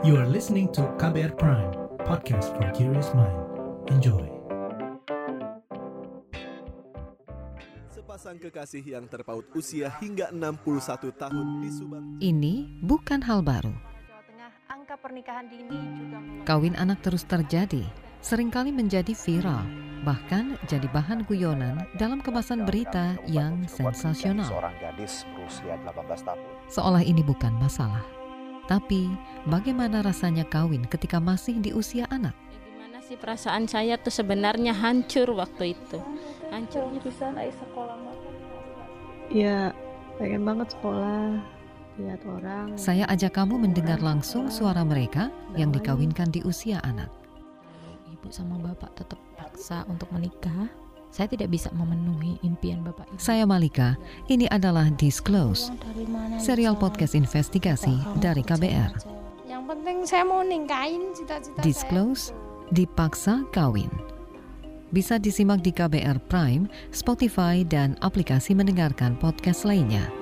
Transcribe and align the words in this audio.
You 0.00 0.16
are 0.16 0.24
listening 0.24 0.72
to 0.80 0.88
KBR 0.96 1.36
Prime, 1.36 1.76
podcast 2.08 2.56
for 2.56 2.64
curious 2.72 3.12
mind. 3.12 3.36
Enjoy. 3.92 4.24
Sepasang 7.92 8.40
kekasih 8.40 8.80
yang 8.80 9.04
terpaut 9.12 9.44
usia 9.52 9.92
hingga 10.00 10.32
61 10.32 11.12
tahun 11.20 11.46
di 11.60 11.68
Subang. 11.68 12.16
Ini 12.16 12.80
bukan 12.80 13.20
hal 13.20 13.44
baru. 13.44 13.76
Jawa 13.76 14.24
Tengah, 14.24 14.52
angka 14.72 14.96
pernikahan 15.04 15.44
dini 15.52 15.68
juga 15.68 16.16
Kawin 16.48 16.80
anak 16.80 17.04
terus 17.04 17.28
terjadi, 17.28 17.84
sering 18.24 18.48
kali 18.48 18.72
menjadi 18.72 19.12
viral, 19.12 19.68
bahkan 20.00 20.56
jadi 20.64 20.88
bahan 20.96 21.28
guyonan 21.28 21.76
dalam 22.00 22.24
kemasan 22.24 22.64
berita 22.64 23.20
yang 23.28 23.68
sensasional. 23.68 24.48
Seorang 24.48 24.72
gadis 24.80 25.28
berusia 25.36 25.76
18 25.84 26.24
tahun. 26.24 26.40
Seolah 26.72 27.04
ini 27.04 27.20
bukan 27.20 27.52
masalah. 27.60 28.19
Tapi, 28.70 29.10
bagaimana 29.50 29.98
rasanya 29.98 30.46
kawin 30.46 30.86
ketika 30.86 31.18
masih 31.18 31.58
di 31.58 31.74
usia 31.74 32.06
anak? 32.06 32.38
Ya, 32.38 32.62
gimana 32.70 32.98
sih 33.02 33.18
perasaan 33.18 33.66
saya 33.66 33.98
tuh 33.98 34.14
sebenarnya 34.14 34.70
hancur 34.70 35.34
waktu 35.34 35.74
itu 35.74 35.98
hancur 36.50 36.90
bisa 37.02 37.30
naik 37.34 37.54
sekolah 37.56 37.96
Ya, 39.30 39.70
pengen 40.18 40.42
banget 40.42 40.74
sekolah, 40.74 41.38
lihat 42.02 42.22
orang. 42.26 42.74
Saya 42.74 43.06
ajak 43.06 43.38
kamu 43.38 43.62
mendengar 43.62 44.02
langsung 44.02 44.50
suara 44.50 44.82
mereka 44.82 45.30
yang 45.54 45.70
dikawinkan 45.70 46.34
di 46.34 46.42
usia 46.42 46.82
anak. 46.82 47.06
ibu 48.10 48.26
sama 48.34 48.58
bapak 48.58 48.90
tetap 48.98 49.22
paksa 49.38 49.86
untuk 49.86 50.10
menikah, 50.10 50.66
saya 51.10 51.26
tidak 51.26 51.50
bisa 51.50 51.68
memenuhi 51.74 52.38
impian 52.46 52.86
bapak 52.86 53.06
ibu. 53.10 53.18
Saya 53.18 53.42
Malika, 53.42 53.98
ini 54.30 54.46
adalah 54.48 54.86
Disclose, 54.94 55.74
Dari 55.82 56.06
mana 56.06 56.38
serial 56.38 56.78
podcast 56.78 57.18
investigasi 57.18 57.98
dari 58.22 58.46
KBR. 58.46 58.94
Yang 59.50 59.62
penting 59.66 59.96
saya 60.06 60.24
mau 60.24 60.46
ningkain 60.46 61.10
cita-cita 61.18 61.58
saya. 61.58 61.66
Disclose, 61.66 62.30
dipaksa 62.70 63.42
kawin. 63.50 63.90
Bisa 64.90 65.18
disimak 65.22 65.62
di 65.62 65.70
KBR 65.70 66.18
Prime, 66.26 66.66
Spotify, 66.90 67.62
dan 67.62 67.94
aplikasi 68.02 68.58
mendengarkan 68.58 69.14
podcast 69.18 69.62
lainnya. 69.62 70.19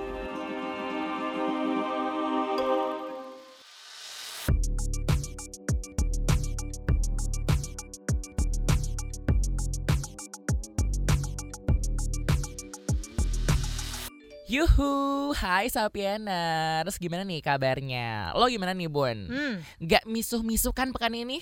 Yuhu, 14.59 15.31
hai 15.39 15.71
Sapieners, 15.71 16.99
gimana 16.99 17.23
nih 17.23 17.39
kabarnya? 17.39 18.35
Lo 18.35 18.51
gimana 18.51 18.75
nih 18.75 18.91
Bun? 18.91 19.31
Hmm, 19.31 19.63
Gak 19.79 20.03
misuh-misuh 20.03 20.75
kan 20.75 20.91
pekan 20.91 21.15
ini? 21.15 21.39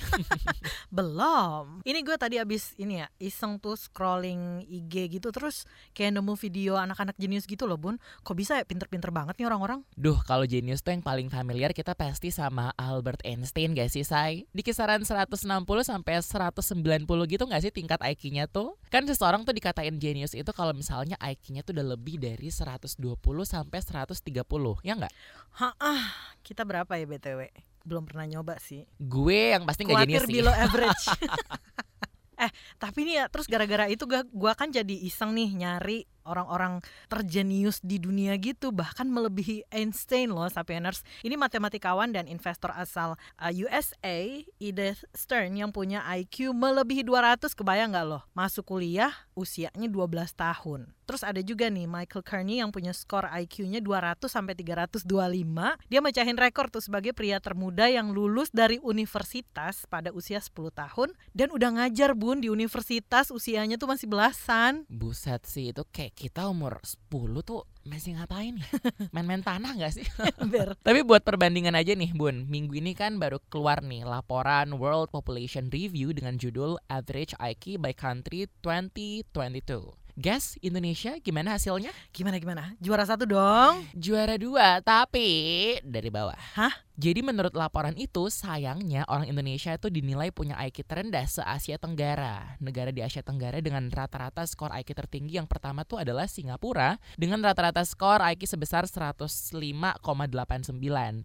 belum. 0.97 1.81
Ini 1.81 2.05
gue 2.05 2.17
tadi 2.20 2.36
abis 2.36 2.77
ini 2.77 3.00
ya 3.00 3.08
iseng 3.17 3.56
tuh 3.56 3.73
scrolling 3.73 4.69
IG 4.69 5.17
gitu 5.17 5.33
terus 5.33 5.64
kayak 5.97 6.12
nemu 6.12 6.36
video 6.36 6.77
anak-anak 6.77 7.17
jenius 7.17 7.48
gitu 7.48 7.64
loh 7.64 7.81
bun. 7.81 7.97
Kok 8.20 8.36
bisa 8.36 8.61
ya 8.61 8.69
pinter-pinter 8.69 9.08
banget 9.08 9.41
nih 9.41 9.48
orang-orang? 9.48 9.80
Duh, 9.97 10.20
kalau 10.28 10.45
genius 10.45 10.84
tuh 10.84 10.92
yang 10.92 11.01
paling 11.01 11.33
familiar 11.33 11.73
kita 11.73 11.97
pasti 11.97 12.28
sama 12.28 12.77
Albert 12.77 13.25
Einstein 13.25 13.73
gak 13.73 13.97
sih, 13.97 14.05
Say? 14.05 14.45
Di 14.53 14.61
kisaran 14.61 15.01
160 15.01 15.41
sampai 15.80 16.20
190 16.20 16.53
gitu 17.33 17.48
gak 17.48 17.64
sih 17.64 17.73
tingkat 17.73 17.97
IQ-nya 17.97 18.45
tuh? 18.45 18.77
Kan 18.92 19.08
seseorang 19.08 19.48
tuh 19.48 19.56
dikatain 19.56 19.97
genius 19.97 20.36
itu 20.36 20.53
kalau 20.53 20.77
misalnya 20.77 21.17
IQ-nya 21.25 21.64
tuh 21.64 21.73
udah 21.73 21.97
lebih 21.97 22.20
dari 22.20 22.53
120 22.53 23.05
sampai 23.46 23.78
130, 23.78 24.82
ya 24.82 24.98
nggak? 24.98 25.12
Hah, 25.62 25.74
ah, 25.78 26.02
kita 26.42 26.66
berapa 26.66 26.90
ya 26.98 27.06
btw? 27.06 27.46
Belum 27.86 28.02
pernah 28.02 28.26
nyoba 28.26 28.58
sih. 28.58 28.82
Gue 28.98 29.54
yang 29.54 29.62
pasti 29.62 29.86
nggak 29.86 30.02
genius 30.02 30.26
Khawatir 30.26 30.32
sih. 30.32 30.34
below 30.42 30.54
average. 30.66 31.04
eh 32.36 32.52
tapi 32.77 33.08
nih 33.08 33.14
ya 33.16 33.24
terus 33.33 33.48
gara-gara 33.48 33.89
itu 33.89 34.05
gak 34.05 34.28
gua 34.28 34.52
kan 34.52 34.68
jadi 34.68 34.92
iseng 34.92 35.33
nih 35.33 35.56
nyari 35.56 36.05
orang-orang 36.27 36.83
terjenius 37.07 37.79
di 37.81 38.03
dunia 38.03 38.35
gitu 38.37 38.75
bahkan 38.75 39.07
melebihi 39.07 39.64
Einstein 39.70 40.35
loh 40.35 40.51
Sapieners. 40.51 41.07
Ini 41.23 41.39
matematikawan 41.39 42.11
dan 42.11 42.27
investor 42.27 42.75
asal 42.75 43.14
uh, 43.39 43.53
USA 43.55 44.42
Edith 44.59 45.07
Stern 45.14 45.55
yang 45.57 45.70
punya 45.70 46.03
IQ 46.19 46.53
melebihi 46.53 47.07
200 47.07 47.55
kebayang 47.55 47.95
nggak 47.95 48.07
loh? 48.07 48.23
Masuk 48.35 48.67
kuliah 48.67 49.14
usianya 49.39 49.87
12 49.87 50.35
tahun. 50.35 50.91
Terus 51.07 51.23
ada 51.23 51.39
juga 51.39 51.70
nih 51.70 51.87
Michael 51.87 52.27
Kearney 52.27 52.58
yang 52.58 52.75
punya 52.75 52.91
skor 52.91 53.31
IQ-nya 53.31 53.79
200 53.79 54.27
sampai 54.27 54.58
325 54.58 55.07
dia 55.87 56.01
mecahin 56.03 56.35
rekor 56.35 56.67
tuh 56.67 56.83
sebagai 56.83 57.14
pria 57.14 57.39
termuda 57.39 57.87
yang 57.87 58.11
lulus 58.11 58.51
dari 58.51 58.83
universitas 58.83 59.87
pada 59.87 60.11
usia 60.11 60.43
10 60.43 60.51
tahun 60.75 61.14
dan 61.31 61.55
udah 61.55 61.70
ngajar 61.79 62.19
bun 62.19 62.43
di 62.43 62.51
universitas. 62.51 63.31
Usianya 63.31 63.79
tuh 63.79 63.87
masih 63.87 64.11
belasan. 64.11 64.83
Buset 64.91 65.47
sih, 65.47 65.70
itu 65.70 65.87
kayak 65.95 66.15
kita 66.16 66.48
umur 66.48 66.80
10 66.80 67.12
tuh 67.44 67.68
masih 67.84 68.16
ngapain 68.16 68.56
ya? 68.56 68.66
Main-main 69.14 69.44
tanah 69.44 69.77
gak 69.77 70.00
sih? 70.00 70.06
Tapi 70.86 71.04
buat 71.04 71.20
perbandingan 71.20 71.77
aja 71.77 71.92
nih 71.92 72.16
Bun, 72.16 72.48
minggu 72.48 72.80
ini 72.80 72.96
kan 72.96 73.20
baru 73.20 73.36
keluar 73.52 73.84
nih 73.84 74.08
laporan 74.08 74.80
World 74.80 75.12
Population 75.12 75.68
Review 75.68 76.16
dengan 76.16 76.40
judul 76.40 76.80
Average 76.88 77.36
IQ 77.36 77.84
by 77.84 77.92
Country 77.92 78.48
2022. 78.64 79.92
Guess 80.16 80.56
Indonesia 80.64 81.20
gimana 81.20 81.60
hasilnya? 81.60 81.92
Gimana 82.08 82.40
gimana? 82.40 82.72
Juara 82.80 83.04
satu 83.04 83.28
dong. 83.28 83.84
Juara 83.92 84.40
dua, 84.40 84.80
tapi 84.80 85.77
dari 85.84 86.08
bawah. 86.08 86.40
Hah? 86.56 86.86
Jadi 86.96 87.20
menurut 87.20 87.52
laporan 87.52 87.92
itu, 88.01 88.33
sayangnya 88.33 89.05
orang 89.12 89.29
Indonesia 89.29 89.68
itu 89.68 89.92
dinilai 89.92 90.33
punya 90.33 90.57
IQ 90.64 90.80
terendah 90.89 91.29
se-Asia 91.29 91.77
Tenggara. 91.77 92.57
Negara 92.57 92.89
di 92.89 93.05
Asia 93.05 93.20
Tenggara 93.20 93.61
dengan 93.61 93.92
rata-rata 93.92 94.48
skor 94.48 94.73
IQ 94.73 94.96
tertinggi 94.96 95.36
yang 95.36 95.45
pertama 95.45 95.84
tuh 95.84 96.01
adalah 96.01 96.24
Singapura 96.24 96.96
dengan 97.20 97.45
rata-rata 97.45 97.84
skor 97.84 98.24
IQ 98.24 98.48
sebesar 98.48 98.89
105,89. 98.89 99.92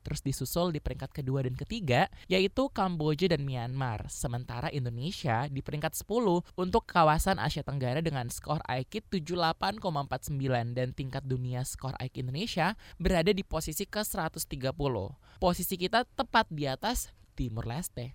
Terus 0.04 0.20
disusul 0.20 0.76
di 0.76 0.84
peringkat 0.84 1.16
kedua 1.16 1.48
dan 1.48 1.56
ketiga 1.56 2.12
yaitu 2.28 2.68
Kamboja 2.68 3.32
dan 3.32 3.48
Myanmar. 3.48 4.12
Sementara 4.12 4.68
Indonesia 4.76 5.48
di 5.48 5.64
peringkat 5.64 5.96
10 5.96 6.52
untuk 6.60 6.84
kawasan 6.84 7.40
Asia 7.40 7.64
Tenggara 7.64 8.04
dengan 8.04 8.28
skor 8.28 8.60
IQ 8.68 9.08
78,49 9.08 10.76
dan 10.76 10.92
tingkat 10.92 11.24
dunia 11.24 11.64
skor 11.64 11.96
IQ 11.96 12.28
Indonesia 12.28 12.76
berada 13.00 13.32
di 13.32 13.48
posisi 13.48 13.88
ke-130. 13.88 14.76
Posisi 15.40 15.61
kita 15.66 16.08
tepat 16.18 16.48
di 16.50 16.66
atas 16.66 17.12
Timur 17.38 17.66
Leste. 17.66 18.14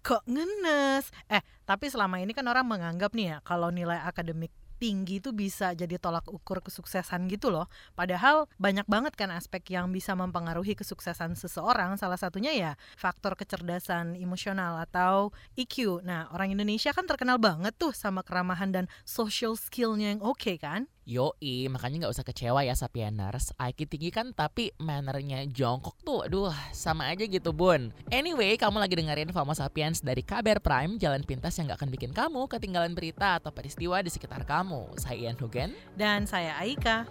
Kok 0.00 0.24
ngenes? 0.24 1.12
Eh, 1.28 1.44
tapi 1.68 1.92
selama 1.92 2.24
ini 2.24 2.32
kan 2.32 2.48
orang 2.48 2.64
menganggap 2.64 3.12
nih 3.12 3.36
ya 3.36 3.38
kalau 3.44 3.68
nilai 3.68 4.00
akademik 4.00 4.48
tinggi 4.80 5.20
itu 5.20 5.36
bisa 5.36 5.76
jadi 5.76 6.00
tolak 6.00 6.24
ukur 6.32 6.64
kesuksesan 6.64 7.28
gitu 7.28 7.52
loh. 7.52 7.68
Padahal 7.92 8.48
banyak 8.56 8.88
banget 8.88 9.12
kan 9.12 9.28
aspek 9.28 9.76
yang 9.76 9.92
bisa 9.92 10.16
mempengaruhi 10.16 10.72
kesuksesan 10.72 11.36
seseorang. 11.36 12.00
Salah 12.00 12.16
satunya 12.16 12.56
ya 12.56 12.72
faktor 12.96 13.36
kecerdasan 13.36 14.16
emosional 14.16 14.80
atau 14.80 15.36
EQ. 15.60 16.00
Nah, 16.00 16.32
orang 16.32 16.56
Indonesia 16.56 16.96
kan 16.96 17.04
terkenal 17.04 17.36
banget 17.36 17.76
tuh 17.76 17.92
sama 17.92 18.24
keramahan 18.24 18.72
dan 18.72 18.84
social 19.04 19.52
skillnya 19.60 20.16
yang 20.16 20.24
oke 20.24 20.56
kan? 20.56 20.88
Yoi, 21.10 21.66
makanya 21.66 22.06
nggak 22.06 22.14
usah 22.14 22.22
kecewa 22.22 22.62
ya 22.62 22.78
Sapieners. 22.78 23.50
IQ 23.58 23.90
tinggi 23.90 24.14
kan 24.14 24.30
tapi 24.30 24.70
mannernya 24.78 25.42
jongkok 25.50 25.98
tuh, 26.06 26.22
aduh 26.22 26.54
sama 26.70 27.10
aja 27.10 27.26
gitu 27.26 27.50
bun. 27.50 27.90
Anyway, 28.14 28.54
kamu 28.54 28.78
lagi 28.78 28.94
dengerin 28.94 29.34
FOMO 29.34 29.50
Sapiens 29.50 30.06
dari 30.06 30.22
KBR 30.22 30.62
Prime, 30.62 31.02
jalan 31.02 31.26
pintas 31.26 31.58
yang 31.58 31.66
nggak 31.66 31.82
akan 31.82 31.90
bikin 31.90 32.14
kamu 32.14 32.46
ketinggalan 32.46 32.94
berita 32.94 33.42
atau 33.42 33.50
peristiwa 33.50 33.98
di 34.06 34.10
sekitar 34.14 34.46
kamu. 34.46 34.86
Saya 35.02 35.18
Ian 35.18 35.34
Hugen. 35.34 35.74
Dan 35.98 36.30
saya 36.30 36.54
Aika. 36.62 37.10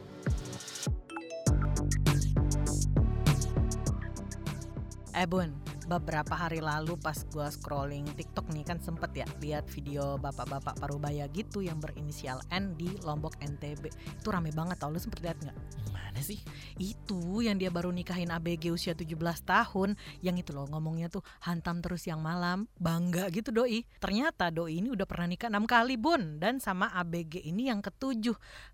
Eh 5.12 5.27
Bun, 5.27 5.51
beberapa 5.89 6.38
hari 6.38 6.62
lalu 6.62 6.94
pas 7.01 7.25
gua 7.33 7.50
scrolling 7.50 8.06
TikTok 8.13 8.53
nih 8.53 8.62
kan 8.62 8.77
sempet 8.77 9.09
ya 9.18 9.27
lihat 9.41 9.65
video 9.74 10.21
bapak-bapak 10.21 10.77
parubaya 10.77 11.25
gitu 11.33 11.65
yang 11.65 11.81
berinisial 11.81 12.38
N 12.53 12.77
di 12.77 12.94
Lombok 13.01 13.41
NTB. 13.41 13.89
Itu 14.21 14.30
rame 14.30 14.53
banget 14.53 14.77
tau 14.77 14.94
lu 14.94 15.01
sempet 15.01 15.25
lihat 15.25 15.41
nggak? 15.41 15.57
Mana 15.89 16.21
sih? 16.21 16.38
Itu 16.77 17.41
yang 17.41 17.57
dia 17.57 17.74
baru 17.74 17.89
nikahin 17.89 18.30
ABG 18.33 18.74
usia 18.74 18.94
17 18.97 19.13
tahun 19.45 19.94
Yang 20.25 20.47
itu 20.47 20.51
loh 20.57 20.65
ngomongnya 20.68 21.07
tuh 21.07 21.21
hantam 21.45 21.86
terus 21.86 22.09
yang 22.09 22.18
malam 22.19 22.65
Bangga 22.81 23.30
gitu 23.30 23.53
doi 23.53 23.86
Ternyata 24.01 24.50
doi 24.50 24.81
ini 24.81 24.89
udah 24.89 25.06
pernah 25.06 25.30
nikah 25.30 25.53
6 25.53 25.69
kali 25.69 26.01
bun 26.01 26.41
Dan 26.41 26.57
sama 26.57 26.89
ABG 26.97 27.45
ini 27.45 27.69
yang 27.69 27.86
ketujuh 27.86 28.33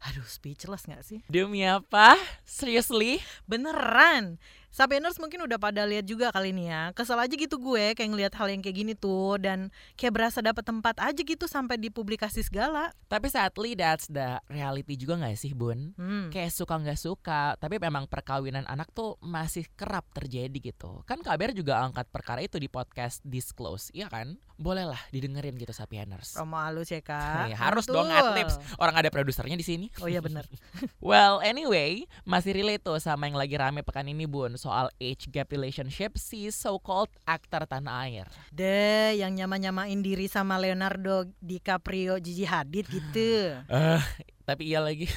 Aduh 0.10 0.28
speechless 0.28 0.88
gak 0.88 1.04
sih? 1.04 1.22
Demi 1.28 1.68
apa? 1.68 2.16
Seriously? 2.48 3.20
Beneran 3.46 4.40
Sapieners 4.76 5.16
mungkin 5.24 5.40
udah 5.48 5.56
pada 5.56 5.88
lihat 5.88 6.04
juga 6.04 6.36
kali 6.36 6.52
ini 6.52 6.68
ya. 6.68 6.92
Kesel 6.92 7.16
aja 7.16 7.32
gitu 7.32 7.56
gue 7.56 7.96
kayak 7.96 8.12
ngeliat 8.12 8.34
hal 8.36 8.52
yang 8.52 8.60
kayak 8.60 8.76
gini 8.76 8.92
tuh 8.92 9.40
dan 9.40 9.72
kayak 9.96 10.12
berasa 10.12 10.44
dapet 10.44 10.68
tempat 10.68 11.00
aja 11.00 11.16
gitu 11.16 11.48
sampai 11.48 11.80
dipublikasi 11.80 12.44
segala. 12.44 12.92
Tapi 13.08 13.32
sadly 13.32 13.80
that's 13.80 14.12
the 14.12 14.36
reality 14.52 15.00
juga 15.00 15.16
nggak 15.16 15.40
sih 15.40 15.56
Bun? 15.56 15.96
Hmm. 15.96 16.28
Kayak 16.28 16.52
suka 16.52 16.76
nggak 16.76 17.00
suka, 17.00 17.56
tapi 17.56 17.80
memang 17.80 18.04
perkawinan 18.12 18.68
anak 18.68 18.92
tuh 18.92 19.16
masih 19.24 19.64
kerap 19.80 20.12
terjadi 20.12 20.76
gitu. 20.76 21.08
Kan 21.08 21.24
KBR 21.24 21.56
juga 21.56 21.80
angkat 21.80 22.12
perkara 22.12 22.44
itu 22.44 22.60
di 22.60 22.68
podcast 22.68 23.24
Disclose, 23.24 23.96
iya 23.96 24.12
kan? 24.12 24.36
Bolehlah 24.56 25.00
didengerin 25.12 25.60
gitu 25.60 25.76
Sapieners. 25.76 26.32
Promo 26.36 26.56
halus 26.56 26.88
ya 26.88 27.04
kak. 27.04 27.52
Nih, 27.52 27.56
harus 27.68 27.84
dong 27.88 28.08
Mantul. 28.08 28.32
adlibs. 28.32 28.56
Orang 28.80 28.96
ada 28.96 29.12
produsernya 29.12 29.60
di 29.60 29.66
sini. 29.68 29.86
Oh 30.00 30.08
iya 30.08 30.24
benar. 30.24 30.48
Well, 31.04 31.38
anyway, 31.46 32.10
masih 32.26 32.56
relate 32.58 32.82
tuh 32.82 32.98
sama 32.98 33.30
yang 33.30 33.38
lagi 33.38 33.54
rame 33.54 33.86
pekan 33.86 34.10
ini 34.10 34.26
Bun 34.26 34.58
soal 34.58 34.90
age 34.98 35.30
gap 35.30 35.54
relationship 35.54 36.18
si 36.18 36.50
so-called 36.50 37.12
aktor 37.30 37.68
tanah 37.70 38.10
air. 38.10 38.26
Deh, 38.50 39.14
yang 39.22 39.36
nyama-nyamain 39.38 40.02
diri 40.02 40.26
sama 40.26 40.58
Leonardo 40.58 41.30
DiCaprio, 41.44 42.18
Gigi 42.18 42.48
Hadid 42.48 42.90
gitu. 42.90 43.54
Eh, 43.70 44.02
tapi 44.46 44.70
iya 44.70 44.80
lagi. 44.80 45.10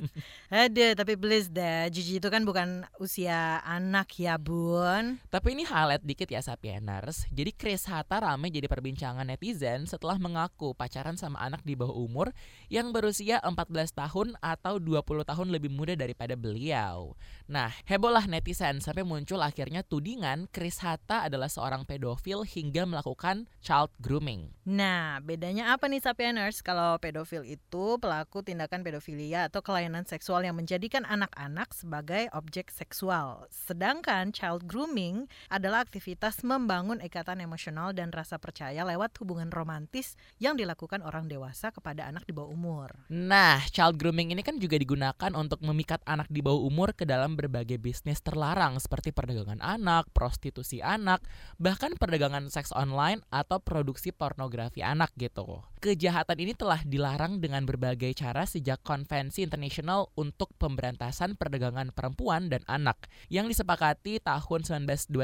Ada, 0.46 0.94
tapi 0.94 1.18
please 1.18 1.50
deh, 1.50 1.90
Gigi 1.90 2.22
itu 2.22 2.28
kan 2.30 2.46
bukan 2.46 2.86
usia 3.02 3.58
anak 3.66 4.14
ya 4.14 4.38
bun. 4.38 5.18
Tapi 5.26 5.58
ini 5.58 5.66
highlight 5.66 6.06
dikit 6.06 6.30
ya 6.30 6.38
Sapieners. 6.38 7.26
Jadi 7.34 7.50
Chris 7.50 7.82
Hatta 7.90 8.22
rame 8.22 8.46
jadi 8.48 8.70
perbincangan 8.70 9.26
netizen 9.26 9.90
setelah 9.90 10.16
mengaku 10.22 10.70
pacaran 10.72 11.18
sama 11.18 11.42
anak 11.42 11.66
di 11.66 11.74
bawah 11.74 11.98
umur 11.98 12.30
yang 12.70 12.94
berusia 12.94 13.42
14 13.42 13.90
tahun 13.90 14.38
atau 14.38 14.78
20 14.78 15.02
tahun 15.26 15.48
lebih 15.50 15.74
muda 15.74 15.98
daripada 15.98 16.38
beliau. 16.38 17.18
Nah, 17.46 17.70
hebohlah 17.86 18.26
netizen 18.26 18.82
sampai 18.82 19.06
muncul 19.06 19.38
akhirnya 19.38 19.86
tudingan 19.86 20.50
Chris 20.50 20.82
Hatta 20.82 21.26
adalah 21.26 21.46
seorang 21.46 21.86
pedofil 21.86 22.42
hingga 22.42 22.82
melakukan 22.86 23.46
child 23.62 23.90
grooming. 24.02 24.50
Nah, 24.66 25.22
bedanya 25.22 25.70
apa 25.74 25.86
nih 25.86 26.02
Sapieners? 26.02 26.58
Kalau 26.62 26.98
pedofil 26.98 27.46
itu 27.46 27.98
pelaku 28.02 28.42
tindakan 28.42 28.75
pedofilia 28.80 29.46
atau 29.46 29.60
kelainan 29.60 30.08
seksual 30.08 30.42
yang 30.42 30.56
menjadikan 30.58 31.04
anak-anak 31.04 31.70
sebagai 31.76 32.32
objek 32.32 32.72
seksual. 32.72 33.46
Sedangkan 33.52 34.32
child 34.32 34.64
grooming 34.64 35.28
adalah 35.52 35.84
aktivitas 35.84 36.40
membangun 36.42 36.98
ikatan 37.04 37.44
emosional 37.44 37.92
dan 37.92 38.10
rasa 38.10 38.40
percaya 38.40 38.82
lewat 38.82 39.14
hubungan 39.22 39.52
romantis 39.52 40.16
yang 40.40 40.56
dilakukan 40.56 41.04
orang 41.04 41.28
dewasa 41.30 41.70
kepada 41.70 42.08
anak 42.08 42.24
di 42.24 42.32
bawah 42.32 42.50
umur. 42.50 42.88
Nah, 43.12 43.62
child 43.70 44.00
grooming 44.00 44.32
ini 44.32 44.42
kan 44.42 44.58
juga 44.58 44.80
digunakan 44.80 45.32
untuk 45.36 45.62
memikat 45.62 46.00
anak 46.08 46.26
di 46.32 46.40
bawah 46.42 46.64
umur 46.66 46.96
ke 46.96 47.04
dalam 47.04 47.36
berbagai 47.36 47.78
bisnis 47.78 48.24
terlarang 48.24 48.80
seperti 48.82 49.12
perdagangan 49.12 49.60
anak, 49.60 50.08
prostitusi 50.10 50.80
anak, 50.80 51.22
bahkan 51.60 51.94
perdagangan 51.94 52.48
seks 52.48 52.72
online 52.72 53.20
atau 53.28 53.60
produksi 53.60 54.10
pornografi 54.10 54.80
anak 54.80 55.12
gitu. 55.20 55.62
Kejahatan 55.86 56.42
ini 56.42 56.50
telah 56.50 56.82
dilarang 56.82 57.38
dengan 57.38 57.62
berbagai 57.62 58.10
cara 58.18 58.42
sejak 58.42 58.82
konvensi 58.82 59.46
internasional 59.46 60.10
untuk 60.18 60.50
pemberantasan 60.58 61.38
perdagangan 61.38 61.94
perempuan 61.94 62.50
dan 62.50 62.66
anak 62.66 63.06
yang 63.30 63.46
disepakati 63.46 64.18
tahun 64.18 64.66
1921 64.66 65.14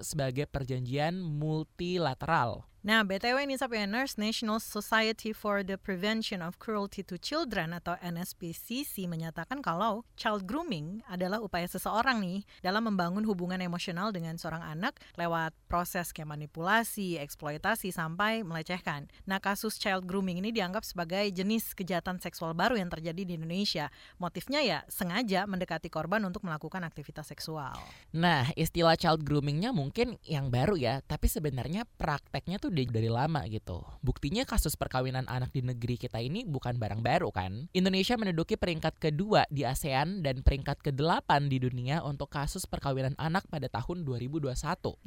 sebagai 0.00 0.48
perjanjian 0.48 1.20
multilateral. 1.20 2.64
Nah, 2.86 3.02
BTW 3.02 3.50
ini 3.50 3.58
Sapieners, 3.58 4.14
National 4.14 4.62
Society 4.62 5.34
for 5.34 5.66
the 5.66 5.74
Prevention 5.74 6.38
of 6.38 6.62
Cruelty 6.62 7.02
to 7.02 7.18
Children 7.18 7.74
atau 7.74 7.98
NSPCC 7.98 9.10
menyatakan 9.10 9.58
kalau 9.58 10.06
child 10.14 10.46
grooming 10.46 11.02
adalah 11.10 11.42
upaya 11.42 11.66
seseorang 11.66 12.22
nih 12.22 12.46
dalam 12.62 12.86
membangun 12.86 13.26
hubungan 13.26 13.58
emosional 13.58 14.14
dengan 14.14 14.38
seorang 14.38 14.62
anak 14.62 15.02
lewat 15.18 15.50
proses 15.66 16.14
kayak 16.14 16.38
manipulasi, 16.38 17.18
eksploitasi 17.18 17.90
sampai 17.90 18.46
melecehkan. 18.46 19.10
Nah, 19.26 19.42
kasus 19.42 19.82
child 19.82 20.06
grooming 20.06 20.38
ini 20.38 20.54
dianggap 20.54 20.86
sebagai 20.86 21.26
jenis 21.34 21.74
kejahatan 21.74 22.22
seksual 22.22 22.54
baru 22.54 22.78
yang 22.78 22.86
terjadi 22.86 23.26
di 23.26 23.34
Indonesia. 23.34 23.90
Motifnya 24.22 24.62
ya 24.62 24.78
sengaja 24.86 25.42
mendekati 25.50 25.90
korban 25.90 26.22
untuk 26.22 26.46
melakukan 26.46 26.86
aktivitas 26.86 27.34
seksual. 27.34 27.74
Nah, 28.14 28.46
istilah 28.54 28.94
child 28.94 29.26
groomingnya 29.26 29.74
mungkin 29.74 30.22
yang 30.22 30.54
baru 30.54 30.78
ya, 30.78 31.02
tapi 31.02 31.26
sebenarnya 31.26 31.82
prakteknya 31.98 32.62
tuh 32.62 32.75
udah 32.76 32.92
dari 32.92 33.08
lama 33.08 33.40
gitu. 33.48 33.80
Buktinya 34.04 34.44
kasus 34.44 34.76
perkawinan 34.76 35.24
anak 35.32 35.48
di 35.56 35.64
negeri 35.64 35.96
kita 35.96 36.20
ini 36.20 36.44
bukan 36.44 36.76
barang 36.76 37.00
baru 37.00 37.32
kan. 37.32 37.72
Indonesia 37.72 38.20
menduduki 38.20 38.60
peringkat 38.60 39.00
kedua 39.00 39.48
di 39.48 39.64
ASEAN 39.64 40.20
dan 40.20 40.44
peringkat 40.44 40.84
ke-8 40.84 41.48
di 41.48 41.56
dunia 41.56 42.04
untuk 42.04 42.28
kasus 42.28 42.68
perkawinan 42.68 43.16
anak 43.16 43.48
pada 43.48 43.72
tahun 43.72 44.04
2021. 44.04 44.52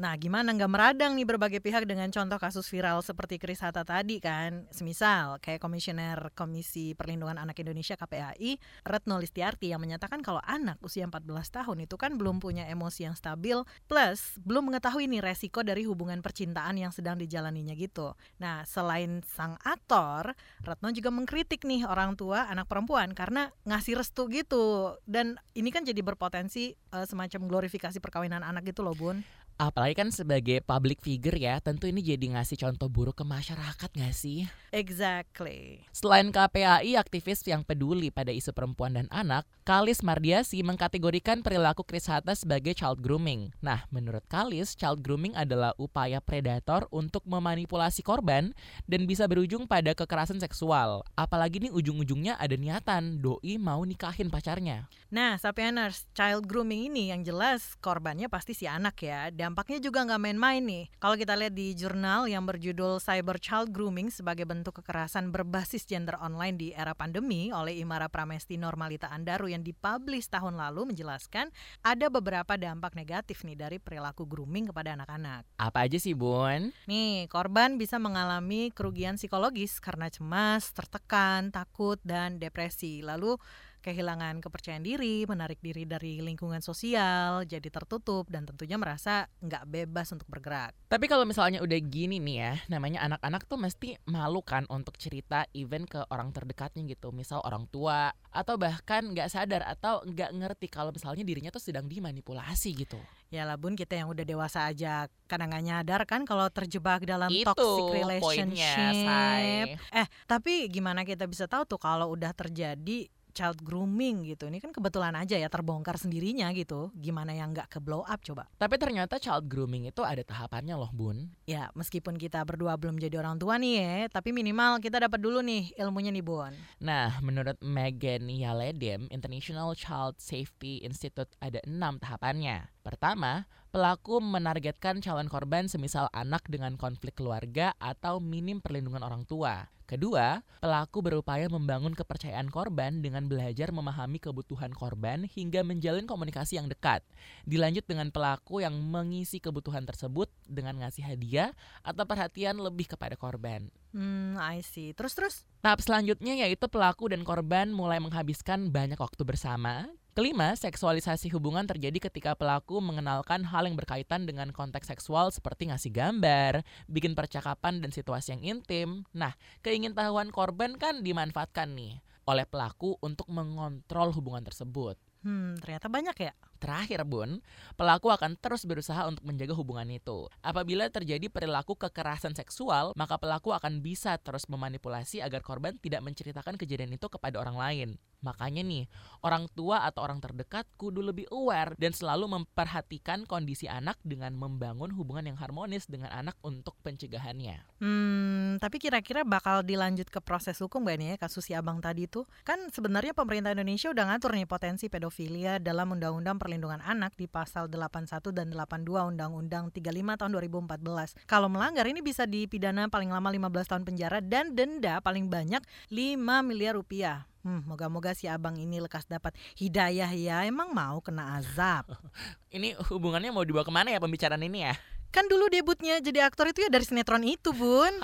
Nah, 0.01 0.13
gimana 0.17 0.49
nggak 0.57 0.71
meradang 0.71 1.13
nih 1.13 1.29
berbagai 1.29 1.61
pihak 1.61 1.85
dengan 1.85 2.09
contoh 2.09 2.41
kasus 2.41 2.65
viral 2.65 3.05
seperti 3.05 3.37
Chris 3.37 3.61
Hatta 3.61 3.85
tadi 3.85 4.17
kan? 4.17 4.65
Semisal 4.73 5.37
kayak 5.37 5.61
Komisioner 5.61 6.33
Komisi 6.33 6.97
Perlindungan 6.97 7.37
Anak 7.37 7.61
Indonesia 7.61 7.93
KPAI, 7.93 8.57
Retno 8.81 9.21
Listiarti 9.21 9.69
yang 9.69 9.83
menyatakan 9.83 10.25
kalau 10.25 10.41
anak 10.41 10.81
usia 10.81 11.05
14 11.05 11.21
tahun 11.53 11.85
itu 11.85 11.95
kan 12.01 12.17
belum 12.17 12.41
punya 12.41 12.65
emosi 12.65 13.05
yang 13.05 13.13
stabil, 13.13 13.61
plus 13.85 14.39
belum 14.41 14.73
mengetahui 14.73 15.05
nih 15.05 15.21
resiko 15.21 15.61
dari 15.61 15.85
hubungan 15.85 16.23
percintaan 16.25 16.79
yang 16.79 16.89
sedang 16.95 17.19
dijalaninya 17.59 17.75
gitu. 17.75 18.15
Nah, 18.39 18.63
selain 18.63 19.21
sang 19.27 19.59
aktor, 19.67 20.33
Retno 20.63 20.89
juga 20.95 21.11
mengkritik 21.11 21.67
nih 21.67 21.83
orang 21.83 22.15
tua 22.15 22.47
anak 22.47 22.71
perempuan 22.71 23.11
karena 23.11 23.51
ngasih 23.67 23.99
restu 23.99 24.31
gitu. 24.31 24.95
Dan 25.03 25.35
ini 25.53 25.69
kan 25.69 25.83
jadi 25.83 25.99
berpotensi 25.99 26.73
eh, 26.73 27.05
semacam 27.05 27.51
glorifikasi 27.51 27.99
perkawinan 27.99 28.41
anak 28.41 28.71
gitu 28.71 28.81
loh, 28.81 28.95
Bun. 28.95 29.21
Apalagi 29.59 29.99
kan 29.99 30.07
sebagai 30.07 30.63
public 30.63 31.03
figure 31.03 31.35
ya, 31.35 31.59
tentu 31.59 31.83
ini 31.83 31.99
jadi 31.99 32.31
ngasih 32.31 32.55
contoh 32.63 32.87
buruk 32.87 33.19
ke 33.19 33.27
masyarakat 33.27 33.91
gak 33.91 34.15
sih? 34.15 34.47
Exactly. 34.71 35.83
Selain 35.91 36.31
KPAI, 36.31 36.95
aktivis 36.95 37.43
yang 37.43 37.67
peduli 37.67 38.07
pada 38.07 38.31
isu 38.31 38.55
perempuan 38.55 38.95
dan 38.95 39.11
anak, 39.11 39.43
Kalis 39.67 39.99
Mardiasi 39.99 40.63
mengkategorikan 40.63 41.43
perilaku 41.43 41.83
Chris 41.83 42.07
Hatta 42.07 42.39
sebagai 42.39 42.71
child 42.71 43.03
grooming. 43.03 43.51
Nah, 43.59 43.83
menurut 43.91 44.23
Kalis, 44.31 44.79
child 44.79 45.03
grooming 45.03 45.35
adalah 45.35 45.75
upaya 45.75 46.23
predator 46.23 46.87
untuk 46.87 47.27
memanipulasi 47.27 47.99
korban 47.99 48.55
dan 48.87 49.03
bisa 49.11 49.27
berujung 49.27 49.67
pada 49.67 49.91
kekerasan 49.91 50.39
seksual. 50.39 51.03
Apalagi 51.19 51.67
nih 51.67 51.75
ujung-ujungnya 51.75 52.39
ada 52.39 52.55
niatan 52.55 53.19
doi 53.19 53.59
mau 53.59 53.83
nikahin 53.83 54.31
pacarnya. 54.31 54.87
Nah, 55.09 55.41
Sapieners, 55.41 56.05
child 56.13 56.45
grooming 56.45 56.93
ini 56.93 57.09
yang 57.09 57.25
jelas 57.25 57.73
korbannya 57.81 58.29
pasti 58.29 58.53
si 58.53 58.69
anak 58.69 58.93
ya. 59.01 59.33
Dampaknya 59.33 59.81
juga 59.81 60.05
nggak 60.05 60.21
main-main 60.21 60.61
nih. 60.61 60.85
Kalau 61.01 61.17
kita 61.17 61.33
lihat 61.33 61.57
di 61.57 61.73
jurnal 61.73 62.29
yang 62.29 62.45
berjudul 62.45 63.01
Cyber 63.01 63.41
Child 63.41 63.73
Grooming 63.73 64.13
sebagai 64.13 64.45
bentuk 64.45 64.77
kekerasan 64.77 65.33
berbasis 65.33 65.89
gender 65.89 66.13
online 66.21 66.61
di 66.61 66.69
era 66.77 66.93
pandemi 66.93 67.49
oleh 67.49 67.81
Imara 67.81 68.05
Pramesti 68.05 68.61
Normalita 68.61 69.09
Andaru 69.09 69.49
yang 69.49 69.65
dipublish 69.65 70.29
tahun 70.29 70.61
lalu 70.61 70.93
menjelaskan 70.93 71.49
ada 71.81 72.05
beberapa 72.13 72.53
dampak 72.53 72.93
negatif 72.93 73.41
nih 73.41 73.57
dari 73.57 73.77
perilaku 73.81 74.29
grooming 74.29 74.69
kepada 74.69 74.93
anak-anak. 74.93 75.41
Apa 75.57 75.89
aja 75.89 75.97
sih, 75.97 76.13
Bun? 76.13 76.69
Nih, 76.85 77.25
korban 77.33 77.81
bisa 77.81 77.97
mengalami 77.97 78.69
kerugian 78.69 79.17
psikologis 79.17 79.81
karena 79.81 80.05
cemas, 80.13 80.69
tertekan, 80.69 81.49
takut, 81.49 81.97
dan 82.05 82.37
depresi. 82.37 83.01
Lalu 83.01 83.41
kehilangan 83.79 84.43
kepercayaan 84.43 84.83
diri, 84.83 85.23
menarik 85.25 85.59
diri 85.63 85.87
dari 85.87 86.19
lingkungan 86.19 86.59
sosial, 86.59 87.47
jadi 87.47 87.65
tertutup 87.71 88.27
dan 88.27 88.43
tentunya 88.43 88.75
merasa 88.75 89.27
nggak 89.39 89.63
bebas 89.67 90.11
untuk 90.11 90.27
bergerak. 90.27 90.75
Tapi 90.91 91.05
kalau 91.07 91.23
misalnya 91.23 91.63
udah 91.63 91.79
gini 91.79 92.19
nih 92.19 92.37
ya, 92.37 92.53
namanya 92.67 93.05
anak-anak 93.07 93.47
tuh 93.47 93.59
mesti 93.61 93.95
malu 94.09 94.43
kan 94.43 94.67
untuk 94.67 94.99
cerita 94.99 95.47
even 95.55 95.87
ke 95.87 96.03
orang 96.11 96.35
terdekatnya 96.35 96.83
gitu. 96.85 97.09
Misal 97.15 97.39
orang 97.43 97.65
tua 97.71 98.11
atau 98.29 98.55
bahkan 98.59 99.09
nggak 99.09 99.29
sadar 99.31 99.65
atau 99.65 100.03
nggak 100.05 100.31
ngerti 100.35 100.67
kalau 100.69 100.93
misalnya 100.93 101.23
dirinya 101.25 101.49
tuh 101.49 101.63
sedang 101.63 101.87
dimanipulasi 101.87 102.75
gitu. 102.75 102.99
Ya 103.29 103.45
lah 103.45 103.61
bun, 103.61 103.77
kita 103.77 103.93
yang 103.93 104.09
udah 104.09 104.25
dewasa 104.25 104.65
aja 104.65 105.05
kadang 105.29 105.53
nggak 105.53 105.65
nyadar 105.65 106.01
kan 106.09 106.25
kalau 106.25 106.49
terjebak 106.49 107.05
dalam 107.05 107.29
Itu 107.29 107.53
toxic 107.53 107.83
poinnya, 107.85 108.17
relationship. 108.17 108.93
Say. 109.05 109.77
Eh, 109.93 110.07
tapi 110.25 110.65
gimana 110.73 111.05
kita 111.05 111.29
bisa 111.29 111.45
tahu 111.45 111.69
tuh 111.69 111.77
kalau 111.77 112.09
udah 112.09 112.33
terjadi 112.33 113.05
child 113.39 113.63
grooming 113.63 114.27
gitu. 114.27 114.51
Ini 114.51 114.59
kan 114.59 114.75
kebetulan 114.75 115.15
aja 115.15 115.39
ya 115.39 115.47
terbongkar 115.47 115.95
sendirinya 115.95 116.51
gitu. 116.51 116.91
Gimana 116.91 117.31
yang 117.31 117.55
nggak 117.55 117.71
ke 117.71 117.79
blow 117.79 118.03
up 118.03 118.19
coba? 118.19 118.51
Tapi 118.59 118.75
ternyata 118.75 119.15
child 119.15 119.47
grooming 119.47 119.87
itu 119.87 120.03
ada 120.03 120.19
tahapannya 120.19 120.75
loh, 120.75 120.91
Bun. 120.91 121.31
Ya, 121.47 121.71
meskipun 121.71 122.19
kita 122.19 122.43
berdua 122.43 122.75
belum 122.75 122.99
jadi 122.99 123.15
orang 123.23 123.39
tua 123.39 123.55
nih 123.55 123.73
ya, 123.79 123.95
tapi 124.11 124.35
minimal 124.35 124.83
kita 124.83 124.99
dapat 124.99 125.23
dulu 125.23 125.39
nih 125.39 125.71
ilmunya 125.79 126.11
nih, 126.11 126.25
Bun. 126.27 126.51
Nah, 126.83 127.15
menurut 127.23 127.55
Megan 127.63 128.27
Yaledem, 128.27 129.07
International 129.07 129.71
Child 129.71 130.19
Safety 130.19 130.83
Institute 130.83 131.31
ada 131.39 131.63
enam 131.63 131.95
tahapannya. 131.95 132.67
Pertama, 132.83 133.47
pelaku 133.69 134.17
menargetkan 134.17 134.97
calon 135.01 135.29
korban 135.29 135.69
semisal 135.69 136.09
anak 136.09 136.45
dengan 136.49 136.73
konflik 136.73 137.17
keluarga 137.17 137.77
atau 137.77 138.17
minim 138.17 138.57
perlindungan 138.61 139.05
orang 139.05 139.23
tua. 139.29 139.69
Kedua, 139.89 140.45
pelaku 140.61 141.01
berupaya 141.01 141.49
membangun 141.49 141.97
kepercayaan 141.97 142.53
korban 142.53 143.01
dengan 143.01 143.25
belajar 143.25 143.73
memahami 143.73 144.21
kebutuhan 144.21 144.69
korban 144.69 145.25
hingga 145.25 145.65
menjalin 145.65 146.05
komunikasi 146.05 146.61
yang 146.61 146.69
dekat. 146.69 147.01
Dilanjut 147.49 147.81
dengan 147.89 148.13
pelaku 148.13 148.61
yang 148.61 148.77
mengisi 148.77 149.41
kebutuhan 149.41 149.89
tersebut 149.89 150.29
dengan 150.45 150.77
ngasih 150.85 151.09
hadiah 151.09 151.57
atau 151.81 152.05
perhatian 152.05 152.61
lebih 152.61 152.85
kepada 152.93 153.17
korban. 153.17 153.73
Hmm, 153.89 154.37
I 154.37 154.61
see. 154.61 154.93
Terus 154.93 155.17
terus? 155.17 155.35
Tahap 155.65 155.81
selanjutnya 155.81 156.37
yaitu 156.37 156.69
pelaku 156.69 157.09
dan 157.09 157.25
korban 157.25 157.73
mulai 157.73 157.97
menghabiskan 157.97 158.69
banyak 158.69 159.01
waktu 159.01 159.25
bersama. 159.25 159.89
Kelima, 160.17 160.57
seksualisasi 160.57 161.29
hubungan 161.37 161.69
terjadi 161.69 162.09
ketika 162.09 162.33
pelaku 162.33 162.81
mengenalkan 162.81 163.45
hal 163.45 163.69
yang 163.69 163.77
berkaitan 163.77 164.25
dengan 164.25 164.49
konteks 164.49 164.89
seksual 164.89 165.29
seperti 165.29 165.69
ngasih 165.69 165.93
gambar, 165.93 166.65
bikin 166.89 167.13
percakapan 167.13 167.77
dan 167.77 167.93
situasi 167.93 168.33
yang 168.35 168.57
intim. 168.57 169.05
Nah, 169.13 169.37
keingintahuan 169.61 170.33
korban 170.33 170.81
kan 170.81 171.05
dimanfaatkan 171.05 171.77
nih 171.77 172.01
oleh 172.25 172.45
pelaku 172.49 172.97
untuk 173.05 173.29
mengontrol 173.29 174.09
hubungan 174.13 174.41
tersebut. 174.45 174.97
Hmm, 175.19 175.59
ternyata 175.59 175.91
banyak 175.91 176.15
ya. 176.15 176.33
Terakhir, 176.59 177.03
Bun, 177.03 177.43
pelaku 177.75 178.07
akan 178.11 178.39
terus 178.39 178.63
berusaha 178.63 179.03
untuk 179.07 179.23
menjaga 179.27 179.51
hubungan 179.55 179.87
itu. 179.91 180.27
Apabila 180.39 180.87
terjadi 180.87 181.27
perilaku 181.27 181.75
kekerasan 181.75 182.35
seksual, 182.35 182.95
maka 182.95 183.19
pelaku 183.19 183.51
akan 183.51 183.83
bisa 183.83 184.15
terus 184.19 184.47
memanipulasi 184.47 185.19
agar 185.19 185.43
korban 185.43 185.75
tidak 185.79 186.03
menceritakan 186.03 186.55
kejadian 186.55 186.95
itu 186.95 187.07
kepada 187.11 187.39
orang 187.39 187.55
lain. 187.59 187.89
Makanya 188.19 188.61
nih, 188.67 188.85
orang 189.23 189.47
tua 189.55 189.87
atau 189.87 190.03
orang 190.03 190.19
terdekat 190.19 190.67
kudu 190.75 190.99
lebih 190.99 191.23
aware 191.31 191.71
dan 191.79 191.95
selalu 191.95 192.27
memperhatikan 192.27 193.23
kondisi 193.23 193.71
anak 193.71 193.95
dengan 194.03 194.35
membangun 194.35 194.91
hubungan 194.91 195.31
yang 195.31 195.39
harmonis 195.39 195.87
dengan 195.87 196.11
anak 196.11 196.35
untuk 196.43 196.75
pencegahannya. 196.83 197.63
Hmm, 197.79 198.59
tapi 198.59 198.75
kira-kira 198.83 199.23
bakal 199.23 199.63
dilanjut 199.63 200.11
ke 200.11 200.19
proses 200.19 200.59
hukum 200.59 200.83
gak 200.83 200.99
nih 200.99 201.07
ya 201.13 201.17
kasus 201.19 201.47
si 201.47 201.55
abang 201.55 201.79
tadi 201.79 202.11
itu? 202.11 202.27
Kan 202.43 202.67
sebenarnya 202.75 203.15
pemerintah 203.15 203.55
Indonesia 203.55 203.87
udah 203.87 204.11
ngatur 204.11 204.35
nih 204.35 204.47
potensi 204.47 204.91
pedofilia 204.91 205.63
dalam 205.63 205.95
Undang-Undang 205.95 206.43
Perlindungan 206.43 206.83
Anak 206.83 207.15
di 207.15 207.31
pasal 207.31 207.71
81 207.71 208.35
dan 208.35 208.51
82 208.51 209.15
Undang-Undang 209.15 209.71
35 209.71 210.19
tahun 210.19 210.31
2014. 210.35 211.23
Kalau 211.23 211.47
melanggar 211.47 211.87
ini 211.87 212.03
bisa 212.03 212.27
dipidana 212.27 212.91
paling 212.91 213.15
lama 213.15 213.31
15 213.31 213.71
tahun 213.71 213.83
penjara 213.87 214.19
dan 214.19 214.51
denda 214.51 214.99
paling 214.99 215.31
banyak 215.31 215.63
5 215.87 216.19
miliar 216.43 216.75
rupiah. 216.75 217.28
Hmm, 217.39 217.63
moga-moga 217.63 218.11
si 218.11 218.27
abang 218.27 218.59
ini 218.59 218.83
lekas 218.83 219.07
dapat 219.07 219.31
hidayah 219.55 220.11
ya. 220.11 220.43
Emang 220.43 220.75
mau 220.75 220.99
kena 220.99 221.39
azab. 221.39 221.87
ini 222.55 222.75
hubungannya 222.91 223.31
mau 223.31 223.47
dibawa 223.47 223.63
ke 223.63 223.71
mana 223.71 223.95
ya 223.95 223.99
pembicaraan 224.03 224.43
ini 224.43 224.67
ya? 224.67 224.75
Kan 225.09 225.31
dulu 225.31 225.47
debutnya 225.47 226.03
jadi 226.03 226.27
aktor 226.27 226.51
itu 226.51 226.67
ya 226.67 226.69
dari 226.69 226.83
sinetron 226.83 227.23
itu, 227.23 227.55
Bun. 227.55 227.95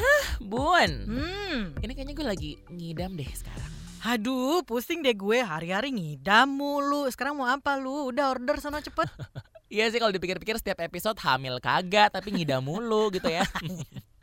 Hah, 0.00 0.26
Bun. 0.40 0.90
Hmm. 1.04 1.76
Ini 1.84 1.92
kayaknya 1.92 2.14
gue 2.16 2.26
lagi 2.26 2.56
ngidam 2.72 3.12
deh 3.12 3.28
sekarang. 3.28 3.68
Aduh, 4.00 4.64
pusing 4.64 5.04
deh 5.04 5.12
gue 5.12 5.44
hari-hari 5.44 5.92
ngidam 5.92 6.48
mulu. 6.48 7.04
Sekarang 7.12 7.36
mau 7.36 7.44
apa 7.44 7.76
lu? 7.76 8.08
Udah 8.08 8.32
order 8.32 8.56
sana 8.56 8.80
cepet. 8.80 9.04
Iya 9.70 9.86
sih 9.86 10.02
kalau 10.02 10.10
dipikir-pikir 10.10 10.58
setiap 10.58 10.82
episode 10.82 11.14
hamil 11.22 11.62
kagak 11.62 12.10
tapi 12.10 12.34
ngidam 12.34 12.58
mulu 12.58 13.06
gitu 13.14 13.30
ya. 13.30 13.46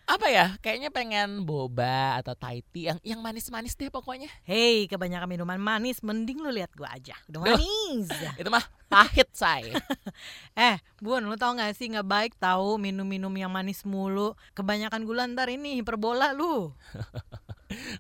apa 0.08 0.32
ya 0.32 0.56
kayaknya 0.64 0.88
pengen 0.88 1.44
boba 1.44 2.16
atau 2.20 2.32
Thai 2.32 2.64
tea 2.72 2.92
yang 2.92 3.00
yang 3.04 3.20
manis-manis 3.24 3.80
deh 3.80 3.88
pokoknya. 3.88 4.28
Hei 4.44 4.92
kebanyakan 4.92 5.24
minuman 5.32 5.56
manis 5.56 6.04
mending 6.04 6.44
lu 6.44 6.52
lihat 6.52 6.76
gua 6.76 6.92
aja. 6.92 7.16
Udah 7.32 7.48
manis. 7.48 8.12
Itu 8.44 8.52
mah 8.52 8.68
pahit 8.92 9.32
say. 9.32 9.72
Eh 10.68 10.84
bun 11.00 11.24
lu 11.24 11.40
tau 11.40 11.56
gak 11.56 11.80
sih 11.80 11.96
nggak 11.96 12.08
baik 12.08 12.34
tahu 12.36 12.76
minum-minum 12.76 13.32
yang 13.32 13.52
manis 13.52 13.88
mulu? 13.88 14.36
Kebanyakan 14.52 15.08
gula 15.08 15.32
ntar 15.32 15.48
ini 15.48 15.80
hiperbola 15.80 16.36
lu. 16.36 16.76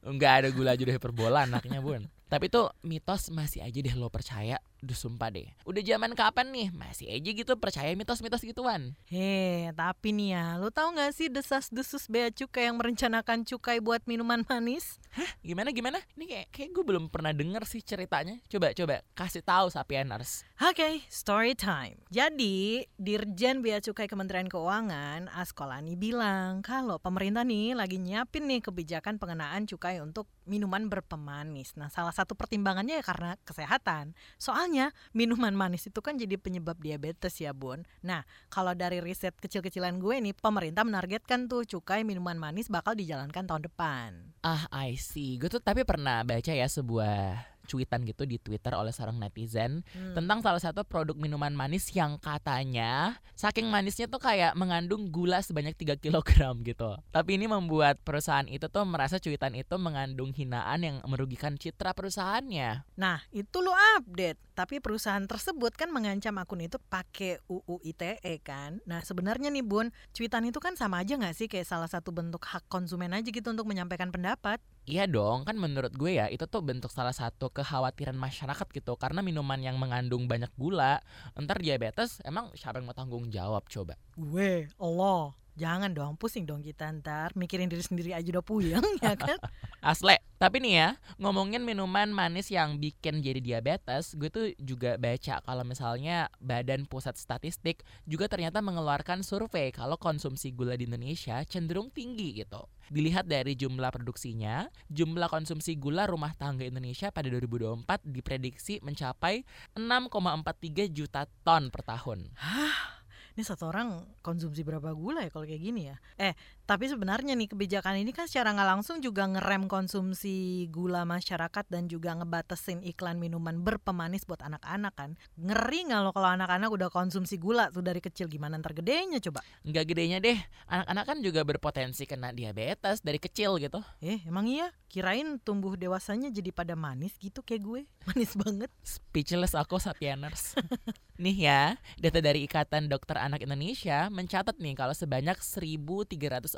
Nggak 0.04 0.32
ada 0.44 0.48
gula 0.52 0.76
aja 0.76 0.84
deh 0.84 1.00
hiperbola 1.00 1.48
anaknya 1.48 1.80
bun. 1.80 2.12
Tapi 2.28 2.52
tuh 2.52 2.76
mitos 2.84 3.32
masih 3.32 3.64
aja 3.64 3.80
deh 3.80 3.96
lo 3.96 4.12
percaya 4.12 4.60
Duh 4.78 4.94
sumpah 4.94 5.34
deh. 5.34 5.50
Udah 5.66 5.82
zaman 5.82 6.14
kapan 6.14 6.54
nih? 6.54 6.68
Masih 6.70 7.10
aja 7.10 7.30
gitu 7.34 7.54
percaya 7.58 7.90
mitos-mitos 7.98 8.46
gituan. 8.46 8.94
Hei 9.10 9.74
tapi 9.74 10.14
nih 10.14 10.38
ya 10.38 10.46
Lo 10.62 10.70
tau 10.70 10.94
gak 10.94 11.18
sih 11.18 11.34
desas-desus 11.34 12.06
bea 12.06 12.30
cukai 12.30 12.70
yang 12.70 12.78
merencanakan 12.78 13.42
cukai 13.42 13.82
buat 13.82 14.06
minuman 14.06 14.46
manis? 14.46 15.02
Hah? 15.18 15.26
Gimana 15.42 15.74
gimana? 15.74 15.98
Ini 16.14 16.26
kayak, 16.30 16.48
kayak 16.54 16.70
gue 16.78 16.84
belum 16.86 17.10
pernah 17.10 17.34
denger 17.34 17.66
sih 17.66 17.82
ceritanya. 17.82 18.38
Coba 18.46 18.70
coba 18.78 19.02
kasih 19.18 19.42
tahu 19.42 19.74
Sapieners. 19.74 20.46
Oke 20.62 20.78
okay, 20.78 20.94
story 21.10 21.58
time. 21.58 21.98
Jadi 22.14 22.86
Dirjen 23.02 23.66
Bea 23.66 23.82
Cukai 23.82 24.06
Kementerian 24.06 24.46
Keuangan 24.46 25.26
Askolani 25.34 25.98
bilang 25.98 26.62
Kalau 26.62 27.02
pemerintah 27.02 27.42
nih 27.42 27.74
lagi 27.74 27.98
nyiapin 27.98 28.46
nih 28.46 28.62
kebijakan 28.62 29.18
pengenaan 29.18 29.66
cukai 29.66 29.98
untuk 30.06 30.30
minuman 30.46 30.86
berpemanis. 30.86 31.74
Nah 31.76 31.90
salah 31.90 32.14
satu 32.14 32.38
pertimbangannya 32.38 33.02
ya 33.02 33.06
karena 33.06 33.32
kesehatan. 33.42 34.14
Soal 34.38 34.67
Soalnya 34.68 34.92
minuman 35.16 35.56
manis 35.56 35.88
itu 35.88 36.04
kan 36.04 36.20
jadi 36.20 36.36
penyebab 36.36 36.76
diabetes 36.84 37.40
ya 37.40 37.56
bun. 37.56 37.88
Nah 38.04 38.28
kalau 38.52 38.76
dari 38.76 39.00
riset 39.00 39.32
kecil-kecilan 39.40 39.96
gue 39.96 40.20
nih 40.20 40.36
pemerintah 40.36 40.84
menargetkan 40.84 41.48
tuh 41.48 41.64
cukai 41.64 42.04
minuman 42.04 42.36
manis 42.36 42.68
bakal 42.68 42.92
dijalankan 42.92 43.48
tahun 43.48 43.64
depan. 43.64 44.36
Ah 44.44 44.68
I 44.76 45.00
see. 45.00 45.40
Gue 45.40 45.48
tuh 45.48 45.64
tapi 45.64 45.88
pernah 45.88 46.20
baca 46.28 46.52
ya 46.52 46.68
sebuah 46.68 47.48
cuitan 47.68 48.08
gitu 48.08 48.24
di 48.24 48.40
Twitter 48.40 48.72
oleh 48.72 48.96
seorang 48.96 49.20
netizen 49.20 49.84
hmm. 49.84 50.16
tentang 50.16 50.40
salah 50.40 50.64
satu 50.64 50.88
produk 50.88 51.20
minuman 51.20 51.52
manis 51.52 51.92
yang 51.92 52.16
katanya 52.18 53.20
saking 53.36 53.68
manisnya 53.70 54.08
tuh 54.08 54.24
kayak 54.24 54.56
mengandung 54.58 55.12
gula 55.12 55.44
sebanyak 55.44 55.76
3 55.78 56.02
kg 56.02 56.58
gitu. 56.64 56.98
Tapi 57.14 57.38
ini 57.38 57.46
membuat 57.46 58.02
perusahaan 58.02 58.48
itu 58.50 58.66
tuh 58.72 58.88
merasa 58.88 59.22
cuitan 59.22 59.54
itu 59.54 59.76
mengandung 59.78 60.34
hinaan 60.34 60.80
yang 60.82 60.98
merugikan 61.06 61.54
citra 61.60 61.94
perusahaannya. 61.94 62.88
Nah, 62.98 63.22
itu 63.30 63.58
lo 63.62 63.76
update. 64.00 64.40
Tapi 64.58 64.82
perusahaan 64.82 65.22
tersebut 65.22 65.78
kan 65.78 65.94
mengancam 65.94 66.34
akun 66.42 66.66
itu 66.66 66.82
pakai 66.90 67.38
UU 67.46 67.78
ITE 67.86 68.42
kan. 68.42 68.82
Nah, 68.90 69.06
sebenarnya 69.06 69.54
nih 69.54 69.62
Bun, 69.62 69.94
cuitan 70.18 70.50
itu 70.50 70.58
kan 70.58 70.74
sama 70.74 71.06
aja 71.06 71.14
nggak 71.14 71.36
sih 71.38 71.46
kayak 71.46 71.70
salah 71.70 71.86
satu 71.86 72.10
bentuk 72.10 72.42
hak 72.42 72.66
konsumen 72.66 73.14
aja 73.14 73.30
gitu 73.30 73.46
untuk 73.54 73.70
menyampaikan 73.70 74.10
pendapat? 74.10 74.58
Iya 74.88 75.04
dong, 75.04 75.44
kan 75.44 75.60
menurut 75.60 75.92
gue 75.92 76.16
ya 76.16 76.32
itu 76.32 76.48
tuh 76.48 76.64
bentuk 76.64 76.88
salah 76.88 77.12
satu 77.12 77.52
kekhawatiran 77.52 78.16
masyarakat 78.16 78.72
gitu 78.72 78.96
Karena 78.96 79.20
minuman 79.20 79.60
yang 79.60 79.76
mengandung 79.76 80.32
banyak 80.32 80.48
gula 80.56 81.04
Ntar 81.36 81.60
diabetes 81.60 82.24
emang 82.24 82.56
siapa 82.56 82.80
yang 82.80 82.88
mau 82.88 82.96
tanggung 82.96 83.28
jawab 83.28 83.68
coba? 83.68 84.00
Gue, 84.16 84.72
Allah 84.80 85.36
Jangan 85.58 85.90
dong, 85.90 86.14
pusing 86.22 86.46
dong 86.46 86.62
kita 86.62 86.86
ntar 87.02 87.34
Mikirin 87.34 87.66
diri 87.66 87.82
sendiri 87.82 88.14
aja 88.14 88.30
udah 88.30 88.46
puyeng 88.46 88.86
ya 89.02 89.18
kan? 89.18 89.42
Asle, 89.82 90.22
tapi 90.38 90.62
nih 90.62 90.74
ya 90.78 90.90
Ngomongin 91.18 91.66
minuman 91.66 92.14
manis 92.14 92.54
yang 92.54 92.78
bikin 92.78 93.26
jadi 93.26 93.42
diabetes 93.42 94.14
Gue 94.14 94.30
tuh 94.30 94.54
juga 94.62 95.02
baca 95.02 95.42
kalau 95.42 95.66
misalnya 95.66 96.30
Badan 96.38 96.86
Pusat 96.86 97.18
Statistik 97.18 97.82
Juga 98.06 98.30
ternyata 98.30 98.62
mengeluarkan 98.62 99.26
survei 99.26 99.74
Kalau 99.74 99.98
konsumsi 99.98 100.54
gula 100.54 100.78
di 100.78 100.86
Indonesia 100.86 101.42
cenderung 101.42 101.90
tinggi 101.90 102.38
gitu. 102.38 102.70
Dilihat 102.94 103.26
dari 103.26 103.58
jumlah 103.58 103.90
produksinya 103.90 104.70
Jumlah 104.94 105.26
konsumsi 105.26 105.74
gula 105.74 106.06
rumah 106.06 106.38
tangga 106.38 106.70
Indonesia 106.70 107.10
pada 107.10 107.34
2024 107.34 108.06
diprediksi 108.06 108.78
mencapai 108.86 109.42
6,43 109.74 110.94
juta 110.94 111.26
ton 111.42 111.74
per 111.74 111.82
tahun. 111.82 112.30
Hah? 112.38 112.97
Ini 113.38 113.46
satu 113.46 113.70
orang 113.70 114.18
konsumsi 114.26 114.66
berapa 114.66 114.90
gula 114.98 115.22
ya 115.22 115.30
kalau 115.30 115.46
kayak 115.46 115.62
gini 115.62 115.94
ya? 115.94 115.96
Eh 116.18 116.34
tapi 116.68 116.92
sebenarnya 116.92 117.32
nih 117.40 117.48
kebijakan 117.48 118.04
ini 118.04 118.12
kan 118.12 118.28
secara 118.28 118.52
nggak 118.52 118.70
langsung 118.76 119.00
juga 119.00 119.24
ngerem 119.24 119.72
konsumsi 119.72 120.68
gula 120.68 121.08
masyarakat 121.08 121.64
dan 121.72 121.88
juga 121.88 122.12
ngebatesin 122.20 122.84
iklan 122.84 123.16
minuman 123.24 123.64
berpemanis 123.64 124.28
buat 124.28 124.44
anak-anak 124.44 124.92
kan. 124.92 125.16
Ngeri 125.40 125.88
nggak 125.88 126.02
lo 126.04 126.12
kalau 126.12 126.28
anak-anak 126.28 126.68
udah 126.68 126.92
konsumsi 126.92 127.40
gula 127.40 127.72
tuh 127.72 127.80
dari 127.80 128.04
kecil? 128.04 128.28
Gimana? 128.28 128.60
Ntar 128.60 128.76
gedenya 128.76 129.24
coba. 129.24 129.40
Nggak 129.64 129.96
gedenya 129.96 130.20
deh. 130.20 130.36
Anak-anak 130.68 131.06
kan 131.08 131.18
juga 131.24 131.48
berpotensi 131.48 132.04
kena 132.04 132.36
diabetes 132.36 133.00
dari 133.00 133.24
kecil 133.24 133.56
gitu. 133.64 133.80
Eh 134.04 134.20
emang 134.28 134.52
iya? 134.52 134.68
Kirain 134.92 135.40
tumbuh 135.40 135.80
dewasanya 135.80 136.28
jadi 136.36 136.52
pada 136.52 136.76
manis 136.76 137.16
gitu 137.16 137.40
kayak 137.40 137.64
gue. 137.64 137.82
Manis 138.12 138.36
banget. 138.36 138.72
Speechless 138.84 139.56
aku 139.56 139.80
sapieners. 139.80 140.52
Nih 141.24 141.50
ya 141.50 141.74
data 141.98 142.22
dari 142.22 142.46
ikatan 142.46 142.94
dokter 142.94 143.18
anak 143.18 143.42
Indonesia 143.42 144.06
mencatat 144.14 144.62
nih 144.62 144.78
kalau 144.78 144.94
sebanyak 144.94 145.34
1.304 145.42 146.57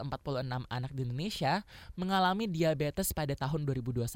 anak 0.69 0.91
di 0.95 1.03
Indonesia 1.03 1.61
mengalami 1.99 2.47
diabetes 2.47 3.11
pada 3.11 3.35
tahun 3.35 3.67
2021. 3.67 4.07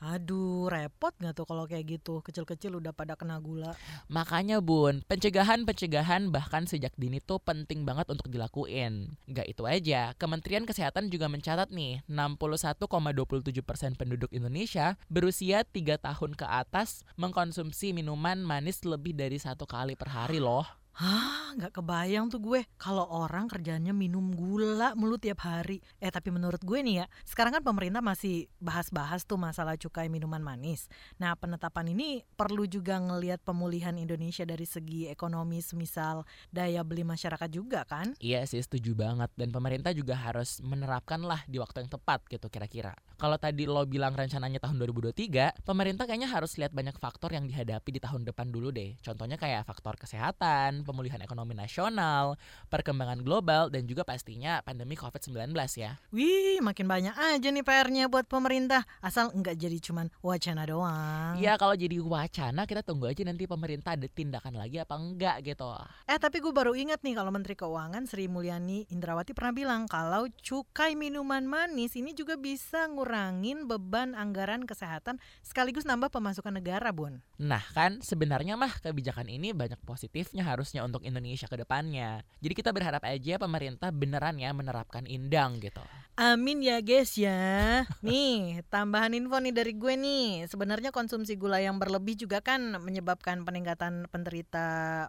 Aduh, 0.00 0.72
repot 0.72 1.12
nggak 1.12 1.36
tuh 1.36 1.44
kalau 1.44 1.68
kayak 1.68 2.00
gitu? 2.00 2.24
Kecil-kecil 2.24 2.72
udah 2.72 2.96
pada 2.96 3.20
kena 3.20 3.36
gula. 3.36 3.76
Makanya 4.08 4.64
bun, 4.64 5.04
pencegahan-pencegahan 5.04 6.32
bahkan 6.32 6.64
sejak 6.64 6.96
dini 6.96 7.20
tuh 7.20 7.36
penting 7.36 7.84
banget 7.84 8.08
untuk 8.08 8.32
dilakuin. 8.32 9.12
Gak 9.28 9.44
itu 9.44 9.68
aja, 9.68 10.16
Kementerian 10.16 10.64
Kesehatan 10.64 11.12
juga 11.12 11.28
mencatat 11.28 11.68
nih, 11.68 12.00
61,27% 12.08 14.00
penduduk 14.00 14.32
Indonesia 14.32 14.96
berusia 15.12 15.68
3 15.68 16.00
tahun 16.00 16.32
ke 16.32 16.48
atas 16.48 17.04
mengkonsumsi 17.20 17.92
minuman 17.92 18.40
manis 18.40 18.80
lebih 18.88 19.12
dari 19.12 19.36
satu 19.36 19.68
kali 19.68 20.00
per 20.00 20.08
hari 20.08 20.40
loh. 20.40 20.79
Hah, 20.96 21.54
nggak 21.54 21.80
kebayang 21.80 22.28
tuh 22.28 22.42
gue 22.42 22.60
kalau 22.74 23.06
orang 23.08 23.46
kerjanya 23.46 23.94
minum 23.94 24.34
gula 24.34 24.92
mulu 24.98 25.16
tiap 25.16 25.46
hari. 25.46 25.80
Eh 26.02 26.10
tapi 26.10 26.34
menurut 26.34 26.60
gue 26.60 26.78
nih 26.82 27.04
ya, 27.04 27.06
sekarang 27.24 27.56
kan 27.56 27.64
pemerintah 27.64 28.02
masih 28.02 28.50
bahas-bahas 28.58 29.22
tuh 29.24 29.38
masalah 29.38 29.78
cukai 29.78 30.10
minuman 30.10 30.42
manis. 30.42 30.90
Nah 31.16 31.32
penetapan 31.38 31.94
ini 31.94 32.26
perlu 32.34 32.66
juga 32.66 32.98
ngelihat 32.98 33.40
pemulihan 33.46 33.94
Indonesia 33.96 34.42
dari 34.42 34.66
segi 34.66 35.06
ekonomi, 35.08 35.62
semisal 35.62 36.26
daya 36.50 36.82
beli 36.82 37.06
masyarakat 37.06 37.48
juga 37.48 37.86
kan? 37.86 38.12
Iya 38.18 38.44
sih 38.44 38.60
setuju 38.60 38.92
banget 38.98 39.30
dan 39.38 39.54
pemerintah 39.54 39.94
juga 39.94 40.18
harus 40.18 40.58
menerapkan 40.60 41.22
lah 41.22 41.46
di 41.46 41.56
waktu 41.62 41.86
yang 41.86 41.90
tepat 41.96 42.26
gitu 42.28 42.50
kira-kira. 42.50 42.92
Kalau 43.20 43.36
tadi 43.36 43.68
lo 43.68 43.84
bilang 43.84 44.16
rencananya 44.16 44.64
tahun 44.64 44.80
2023, 44.80 45.60
pemerintah 45.64 46.08
kayaknya 46.08 46.32
harus 46.32 46.56
lihat 46.56 46.72
banyak 46.72 46.96
faktor 46.96 47.36
yang 47.36 47.44
dihadapi 47.44 47.92
di 47.92 48.00
tahun 48.00 48.24
depan 48.24 48.48
dulu 48.48 48.72
deh. 48.72 48.96
Contohnya 49.04 49.36
kayak 49.36 49.68
faktor 49.68 50.00
kesehatan, 50.00 50.88
pemulihan 50.90 51.22
ekonomi 51.22 51.54
nasional, 51.54 52.34
perkembangan 52.66 53.22
global, 53.22 53.70
dan 53.70 53.86
juga 53.86 54.02
pastinya 54.02 54.58
pandemi 54.66 54.98
COVID-19 54.98 55.54
ya. 55.78 56.02
Wih, 56.10 56.58
makin 56.58 56.90
banyak 56.90 57.14
aja 57.14 57.48
nih 57.54 57.62
PR-nya 57.62 58.10
buat 58.10 58.26
pemerintah. 58.26 58.82
Asal 58.98 59.30
nggak 59.30 59.54
jadi 59.54 59.78
cuman 59.78 60.10
wacana 60.18 60.66
doang. 60.66 61.38
Ya 61.38 61.54
kalau 61.54 61.78
jadi 61.78 62.02
wacana 62.02 62.66
kita 62.66 62.82
tunggu 62.82 63.06
aja 63.06 63.22
nanti 63.22 63.46
pemerintah 63.46 63.94
ada 63.94 64.10
tindakan 64.10 64.58
lagi 64.58 64.82
apa 64.82 64.98
enggak 64.98 65.46
gitu. 65.46 65.70
Eh 66.10 66.18
tapi 66.18 66.42
gue 66.42 66.50
baru 66.50 66.74
ingat 66.74 67.06
nih 67.06 67.14
kalau 67.14 67.30
Menteri 67.30 67.54
Keuangan 67.54 68.10
Sri 68.10 68.26
Mulyani 68.26 68.90
Indrawati 68.90 69.30
pernah 69.30 69.54
bilang 69.54 69.86
kalau 69.86 70.26
cukai 70.42 70.98
minuman 70.98 71.46
manis 71.46 71.94
ini 71.94 72.10
juga 72.16 72.34
bisa 72.34 72.90
ngurangin 72.90 73.70
beban 73.70 74.18
anggaran 74.18 74.66
kesehatan 74.66 75.22
sekaligus 75.46 75.86
nambah 75.86 76.10
pemasukan 76.10 76.58
negara, 76.58 76.90
Bun. 76.90 77.22
Nah 77.38 77.62
kan 77.70 78.02
sebenarnya 78.02 78.58
mah 78.58 78.82
kebijakan 78.82 79.30
ini 79.30 79.54
banyak 79.54 79.78
positifnya 79.86 80.42
harusnya 80.70 80.86
untuk 80.86 81.02
Indonesia 81.02 81.50
ke 81.50 81.58
depannya. 81.58 82.22
Jadi 82.38 82.54
kita 82.54 82.70
berharap 82.70 83.02
aja 83.02 83.42
pemerintah 83.42 83.90
beneran 83.90 84.38
ya 84.38 84.54
menerapkan 84.54 85.02
indang 85.02 85.58
gitu. 85.58 85.82
Amin 86.14 86.62
ya 86.62 86.78
guys 86.78 87.18
ya. 87.18 87.82
Nih, 88.06 88.62
tambahan 88.70 89.10
info 89.18 89.42
nih 89.42 89.50
dari 89.50 89.74
gue 89.74 89.98
nih. 89.98 90.46
Sebenarnya 90.46 90.94
konsumsi 90.94 91.34
gula 91.34 91.58
yang 91.58 91.82
berlebih 91.82 92.14
juga 92.22 92.38
kan 92.38 92.78
menyebabkan 92.78 93.42
peningkatan 93.42 94.06
penderita 94.14 94.68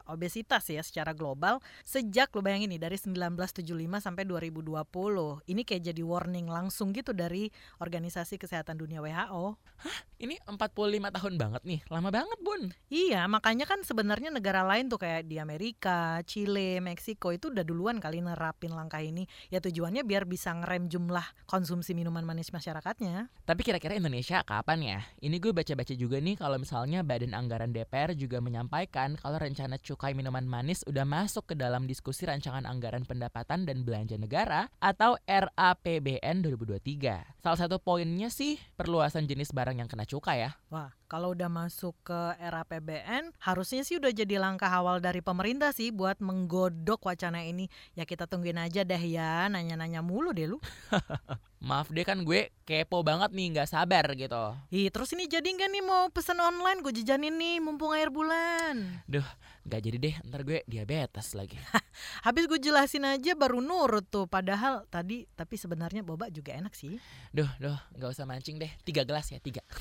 obesitas 0.09 0.65
ya 0.65 0.81
secara 0.81 1.13
global 1.13 1.61
sejak 1.85 2.33
lo 2.33 2.41
bayangin 2.41 2.73
nih 2.73 2.81
dari 2.81 2.97
1975 2.97 3.69
sampai 4.01 4.23
2020. 4.25 4.81
Ini 5.45 5.61
kayak 5.61 5.83
jadi 5.93 6.01
warning 6.01 6.49
langsung 6.49 6.89
gitu 6.89 7.13
dari 7.13 7.53
Organisasi 7.77 8.41
Kesehatan 8.41 8.81
Dunia 8.81 9.03
WHO. 9.03 9.61
Hah? 9.83 9.97
Ini 10.15 10.39
45 10.47 11.17
tahun 11.17 11.33
banget 11.35 11.61
nih. 11.67 11.81
Lama 11.91 12.07
banget, 12.07 12.39
Bun. 12.39 12.71
Iya, 12.87 13.27
makanya 13.27 13.67
kan 13.67 13.83
sebenarnya 13.83 14.31
negara 14.31 14.63
lain 14.63 14.87
tuh 14.87 15.01
kayak 15.01 15.27
di 15.27 15.41
Amerika, 15.41 15.50
Chile, 16.23 16.79
Meksiko 16.79 17.33
itu 17.33 17.51
udah 17.51 17.65
duluan 17.65 17.97
kali 17.97 18.21
nerapin 18.21 18.71
langkah 18.71 19.01
ini. 19.01 19.25
Ya 19.49 19.59
tujuannya 19.59 20.05
biar 20.05 20.29
bisa 20.29 20.53
ngerem 20.55 20.87
jumlah 20.87 21.25
konsumsi 21.49 21.97
minuman 21.97 22.23
manis 22.23 22.53
masyarakatnya. 22.53 23.27
Tapi 23.43 23.61
kira-kira 23.65 23.97
Indonesia 23.97 24.45
kapan 24.45 24.79
ya? 24.79 24.99
Ini 25.19 25.35
gue 25.41 25.51
baca-baca 25.51 25.93
juga 25.97 26.21
nih 26.21 26.37
kalau 26.37 26.61
misalnya 26.61 27.01
Badan 27.01 27.33
Anggaran 27.33 27.73
DPR 27.73 28.13
juga 28.13 28.39
menyampaikan 28.39 29.17
kalau 29.17 29.41
rencana 29.41 29.81
cukai 29.81 30.13
minuman 30.13 30.45
manis 30.45 30.85
udah 30.85 31.03
masuk 31.03 31.51
ke 31.51 31.55
dalam 31.57 31.89
diskusi 31.89 32.29
rancangan 32.29 32.69
anggaran 32.69 33.03
pendapatan 33.03 33.65
dan 33.65 33.81
belanja 33.81 34.15
negara 34.15 34.69
atau 34.77 35.17
RAPBN 35.25 36.45
2023. 36.45 37.41
Salah 37.41 37.59
satu 37.59 37.81
poinnya 37.81 38.29
sih 38.29 38.61
perluasan 38.77 39.25
jenis 39.25 39.49
barang 39.49 39.81
yang 39.81 39.89
kena 39.89 40.05
cukai 40.05 40.45
ya. 40.45 40.60
Wah, 40.71 40.87
kalau 41.11 41.35
udah 41.35 41.51
masuk 41.51 41.91
ke 41.99 42.19
era 42.39 42.63
PBN, 42.63 43.35
harusnya 43.43 43.83
sih 43.83 43.99
udah 43.99 44.07
jadi 44.15 44.39
langkah 44.39 44.71
awal 44.71 45.03
dari 45.03 45.19
pemerintah 45.19 45.75
sih 45.75 45.91
buat 45.91 46.23
menggodok 46.23 47.11
wacana 47.11 47.43
ini. 47.43 47.67
Ya 47.91 48.07
kita 48.07 48.23
tungguin 48.23 48.55
aja 48.55 48.87
deh 48.87 49.03
ya, 49.03 49.51
nanya-nanya 49.51 49.99
mulu 49.99 50.31
deh 50.31 50.47
lu. 50.47 50.63
Maaf 51.61 51.93
deh 51.93 52.01
kan 52.01 52.25
gue 52.25 52.49
kepo 52.65 53.05
banget 53.05 53.37
nih, 53.37 53.53
nggak 53.53 53.69
sabar 53.69 54.17
gitu. 54.17 54.57
Ih, 54.73 54.89
terus 54.89 55.13
ini 55.13 55.29
jadi 55.29 55.45
nggak 55.45 55.69
nih 55.69 55.83
mau 55.85 56.09
pesen 56.09 56.41
online 56.41 56.81
gue 56.81 56.89
jajanin 56.89 57.37
nih 57.37 57.61
mumpung 57.61 57.93
air 57.93 58.09
bulan. 58.09 59.05
Duh, 59.05 59.21
nggak 59.69 59.81
jadi 59.85 59.97
deh, 60.01 60.15
ntar 60.25 60.41
gue 60.41 60.65
diabetes 60.65 61.37
lagi. 61.37 61.61
Habis 62.25 62.49
gue 62.49 62.57
jelasin 62.57 63.05
aja 63.05 63.37
baru 63.37 63.61
nurut 63.61 64.09
tuh, 64.09 64.25
padahal 64.25 64.89
tadi 64.89 65.29
tapi 65.37 65.53
sebenarnya 65.53 66.01
boba 66.01 66.33
juga 66.33 66.57
enak 66.57 66.73
sih. 66.73 66.97
Duh, 67.29 67.49
duh, 67.61 67.77
nggak 67.93 68.09
usah 68.09 68.25
mancing 68.25 68.57
deh. 68.57 68.73
Tiga 68.81 69.05
gelas 69.05 69.29
ya, 69.29 69.37
tiga. 69.37 69.61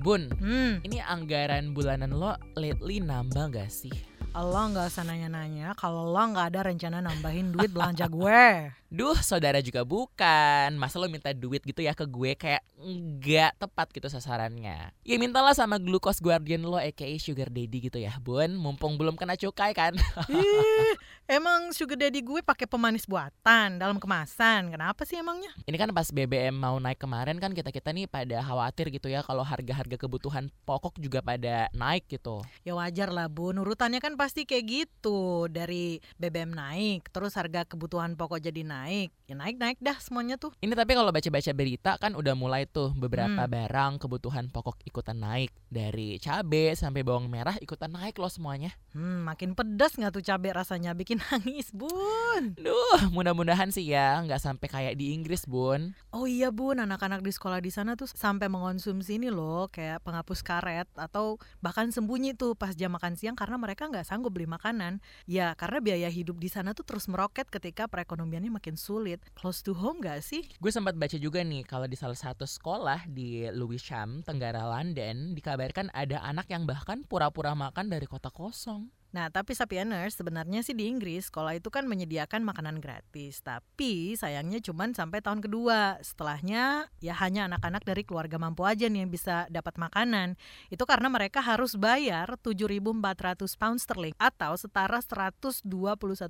Bun, 0.00 0.32
Hmm, 0.40 0.80
ini 0.80 0.96
anggaran 1.04 1.76
bulanan 1.76 2.16
lo 2.16 2.32
lately 2.56 3.04
nambah 3.04 3.52
gak 3.52 3.68
sih? 3.68 3.92
Allah 4.30 4.70
nggak 4.70 4.94
usah 4.94 5.02
nanya-nanya 5.02 5.74
kalau 5.74 6.06
lo 6.06 6.22
nggak 6.22 6.54
ada 6.54 6.60
rencana 6.70 7.02
nambahin 7.02 7.50
duit 7.50 7.74
belanja 7.74 8.06
gue. 8.14 8.70
Duh, 8.90 9.14
saudara 9.22 9.62
juga 9.62 9.86
bukan. 9.86 10.74
Masa 10.74 10.98
lo 10.98 11.06
minta 11.06 11.30
duit 11.30 11.62
gitu 11.62 11.78
ya 11.78 11.94
ke 11.94 12.02
gue 12.06 12.34
kayak 12.34 12.58
nggak 12.78 13.58
tepat 13.62 13.86
gitu 13.94 14.10
sasarannya. 14.10 14.90
Ya 15.06 15.16
mintalah 15.18 15.54
sama 15.54 15.78
glucose 15.78 16.18
guardian 16.18 16.66
lo 16.66 16.74
aka 16.74 17.06
sugar 17.22 17.50
daddy 17.54 17.86
gitu 17.86 18.02
ya, 18.02 18.18
Bun. 18.18 18.58
Mumpung 18.58 18.98
belum 18.98 19.14
kena 19.14 19.38
cukai 19.38 19.74
kan. 19.74 19.94
Ih, 20.30 20.94
emang 21.30 21.70
sugar 21.70 21.98
daddy 21.98 22.18
gue 22.18 22.42
pakai 22.42 22.66
pemanis 22.66 23.06
buatan 23.06 23.78
dalam 23.78 24.02
kemasan. 24.02 24.74
Kenapa 24.74 25.06
sih 25.06 25.22
emangnya? 25.22 25.54
Ini 25.70 25.74
kan 25.78 25.90
pas 25.94 26.10
BBM 26.10 26.58
mau 26.58 26.78
naik 26.82 26.98
kemarin 26.98 27.38
kan 27.38 27.54
kita-kita 27.54 27.94
nih 27.94 28.10
pada 28.10 28.42
khawatir 28.42 28.90
gitu 28.90 29.06
ya 29.06 29.22
kalau 29.22 29.46
harga-harga 29.46 29.94
kebutuhan 29.94 30.50
pokok 30.66 30.98
juga 30.98 31.22
pada 31.22 31.70
naik 31.78 32.10
gitu. 32.10 32.42
Ya 32.66 32.74
wajar 32.74 33.14
lah 33.14 33.30
bun, 33.30 33.54
urutannya 33.54 34.02
kan 34.02 34.18
pasti 34.20 34.44
kayak 34.44 34.64
gitu 34.68 35.48
Dari 35.48 35.96
BBM 36.14 36.52
naik, 36.52 37.08
terus 37.08 37.32
harga 37.32 37.64
kebutuhan 37.64 38.12
pokok 38.12 38.36
jadi 38.38 38.60
naik 38.60 39.08
Ya 39.24 39.32
naik-naik 39.32 39.80
dah 39.80 39.96
semuanya 39.96 40.36
tuh 40.36 40.52
Ini 40.60 40.76
tapi 40.76 40.92
kalau 40.92 41.08
baca-baca 41.08 41.52
berita 41.54 41.96
kan 41.96 42.12
udah 42.12 42.36
mulai 42.36 42.68
tuh 42.68 42.92
beberapa 42.92 43.30
Hmm. 43.30 43.46
barang 43.46 43.92
kebutuhan 44.02 44.50
pokok 44.50 44.82
ikutan 44.82 45.14
naik. 45.14 45.54
Dari 45.70 46.18
cabe 46.18 46.74
sampai 46.74 47.06
bawang 47.06 47.30
merah 47.30 47.54
ikutan 47.56 47.88
naik 47.88 48.18
loh 48.18 48.26
semuanya. 48.26 48.74
Hmm, 48.90 49.22
makin 49.22 49.54
pedas 49.54 49.94
nggak 49.94 50.10
tuh 50.10 50.20
cabai 50.20 50.50
rasanya 50.50 50.90
bikin 50.92 51.22
nangis 51.30 51.70
bun 51.70 52.58
Duh, 52.58 53.06
mudah-mudahan 53.14 53.70
sih 53.70 53.86
ya 53.86 54.18
nggak 54.20 54.42
sampai 54.42 54.66
kayak 54.66 54.94
di 54.98 55.14
Inggris, 55.14 55.46
Bun. 55.46 55.94
Oh 56.10 56.26
iya 56.26 56.50
bun, 56.50 56.82
anak-anak 56.82 57.22
di 57.22 57.30
sekolah 57.30 57.62
di 57.62 57.70
sana 57.70 57.94
tuh 57.94 58.10
sampai 58.10 58.50
mengonsumsi 58.50 59.22
ini 59.22 59.30
loh 59.30 59.70
Kayak 59.70 60.02
penghapus 60.02 60.42
karet 60.42 60.90
atau 60.98 61.38
bahkan 61.62 61.86
sembunyi 61.94 62.34
tuh 62.34 62.58
pas 62.58 62.74
jam 62.74 62.90
makan 62.90 63.14
siang 63.14 63.38
Karena 63.38 63.54
mereka 63.54 63.86
nggak 63.86 64.09
sanggup 64.10 64.34
beli 64.34 64.50
makanan 64.50 64.98
Ya 65.30 65.54
karena 65.54 65.78
biaya 65.78 66.10
hidup 66.10 66.42
di 66.42 66.50
sana 66.50 66.74
tuh 66.74 66.82
terus 66.82 67.06
meroket 67.06 67.46
ketika 67.46 67.86
perekonomiannya 67.86 68.50
makin 68.50 68.74
sulit 68.74 69.22
Close 69.38 69.62
to 69.62 69.70
home 69.78 70.02
gak 70.02 70.26
sih? 70.26 70.42
Gue 70.58 70.74
sempat 70.74 70.98
baca 70.98 71.14
juga 71.14 71.46
nih 71.46 71.62
kalau 71.62 71.86
di 71.86 71.94
salah 71.94 72.18
satu 72.18 72.42
sekolah 72.42 73.06
di 73.06 73.46
Lewisham, 73.54 74.26
Tenggara 74.26 74.66
London, 74.66 75.38
dikabarkan 75.38 75.94
ada 75.94 76.18
anak 76.26 76.50
yang 76.50 76.66
bahkan 76.66 77.06
pura-pura 77.06 77.54
makan 77.54 77.86
dari 77.86 78.10
kota 78.10 78.34
kosong. 78.34 78.90
Nah, 79.10 79.26
tapi 79.26 79.58
Sapieners 79.58 80.14
sebenarnya 80.14 80.62
sih 80.62 80.70
di 80.70 80.86
Inggris 80.86 81.26
sekolah 81.26 81.58
itu 81.58 81.66
kan 81.66 81.90
menyediakan 81.90 82.46
makanan 82.46 82.78
gratis. 82.78 83.42
Tapi 83.42 84.14
sayangnya 84.14 84.62
cuman 84.62 84.94
sampai 84.94 85.18
tahun 85.18 85.42
kedua. 85.42 85.98
Setelahnya 85.98 86.86
ya 87.02 87.18
hanya 87.18 87.50
anak-anak 87.50 87.82
dari 87.82 88.06
keluarga 88.06 88.38
mampu 88.38 88.62
aja 88.62 88.86
nih 88.86 89.02
yang 89.02 89.10
bisa 89.10 89.50
dapat 89.50 89.74
makanan. 89.82 90.38
Itu 90.70 90.86
karena 90.86 91.10
mereka 91.10 91.42
harus 91.42 91.74
bayar 91.74 92.38
7.400 92.38 93.58
pound 93.58 93.78
sterling 93.82 94.14
atau 94.14 94.54
setara 94.54 95.02
121 95.02 95.66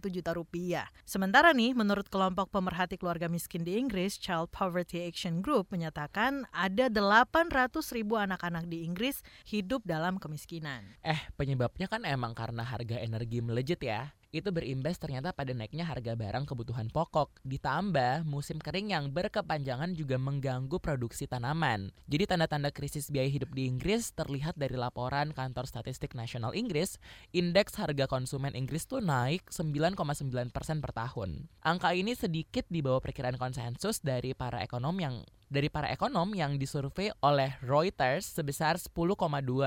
juta 0.08 0.30
rupiah. 0.32 0.88
Sementara 1.04 1.52
nih, 1.52 1.76
menurut 1.76 2.08
kelompok 2.08 2.48
pemerhati 2.48 2.96
keluarga 2.96 3.28
miskin 3.28 3.60
di 3.60 3.76
Inggris, 3.76 4.16
Child 4.16 4.48
Poverty 4.48 5.04
Action 5.04 5.44
Group 5.44 5.68
menyatakan 5.68 6.48
ada 6.48 6.88
800 6.88 7.76
ribu 7.92 8.16
anak-anak 8.16 8.64
di 8.72 8.88
Inggris 8.88 9.20
hidup 9.44 9.84
dalam 9.84 10.16
kemiskinan. 10.16 10.96
Eh, 11.04 11.20
penyebabnya 11.36 11.84
kan 11.84 12.08
emang 12.08 12.32
karena 12.32 12.69
harga 12.70 13.02
energi 13.02 13.42
melejit 13.42 13.82
ya. 13.82 14.14
itu 14.30 14.46
berimbas 14.54 14.94
ternyata 14.94 15.34
pada 15.34 15.50
naiknya 15.50 15.82
harga 15.82 16.14
barang 16.14 16.46
kebutuhan 16.46 16.86
pokok. 16.86 17.42
Ditambah 17.42 18.22
musim 18.22 18.62
kering 18.62 18.94
yang 18.94 19.10
berkepanjangan 19.10 19.90
juga 19.98 20.22
mengganggu 20.22 20.78
produksi 20.78 21.26
tanaman. 21.26 21.90
Jadi 22.06 22.30
tanda-tanda 22.30 22.70
krisis 22.70 23.10
biaya 23.10 23.26
hidup 23.26 23.50
di 23.50 23.66
Inggris 23.66 24.14
terlihat 24.14 24.54
dari 24.54 24.78
laporan 24.78 25.34
kantor 25.34 25.66
statistik 25.66 26.14
nasional 26.14 26.54
Inggris, 26.54 27.02
indeks 27.34 27.74
harga 27.74 28.06
konsumen 28.06 28.54
Inggris 28.54 28.86
tuh 28.86 29.02
naik 29.02 29.50
9,9% 29.50 30.54
per 30.78 30.92
tahun. 30.94 31.50
Angka 31.66 31.90
ini 31.98 32.14
sedikit 32.14 32.70
di 32.70 32.86
bawah 32.86 33.02
perkiraan 33.02 33.34
konsensus 33.34 33.98
dari 33.98 34.30
para 34.38 34.62
ekonom 34.62 34.94
yang 35.02 35.26
dari 35.50 35.66
para 35.66 35.90
ekonom 35.90 36.30
yang 36.38 36.62
disurvei 36.62 37.10
oleh 37.26 37.58
Reuters 37.66 38.38
sebesar 38.38 38.78
10,2 38.78 38.94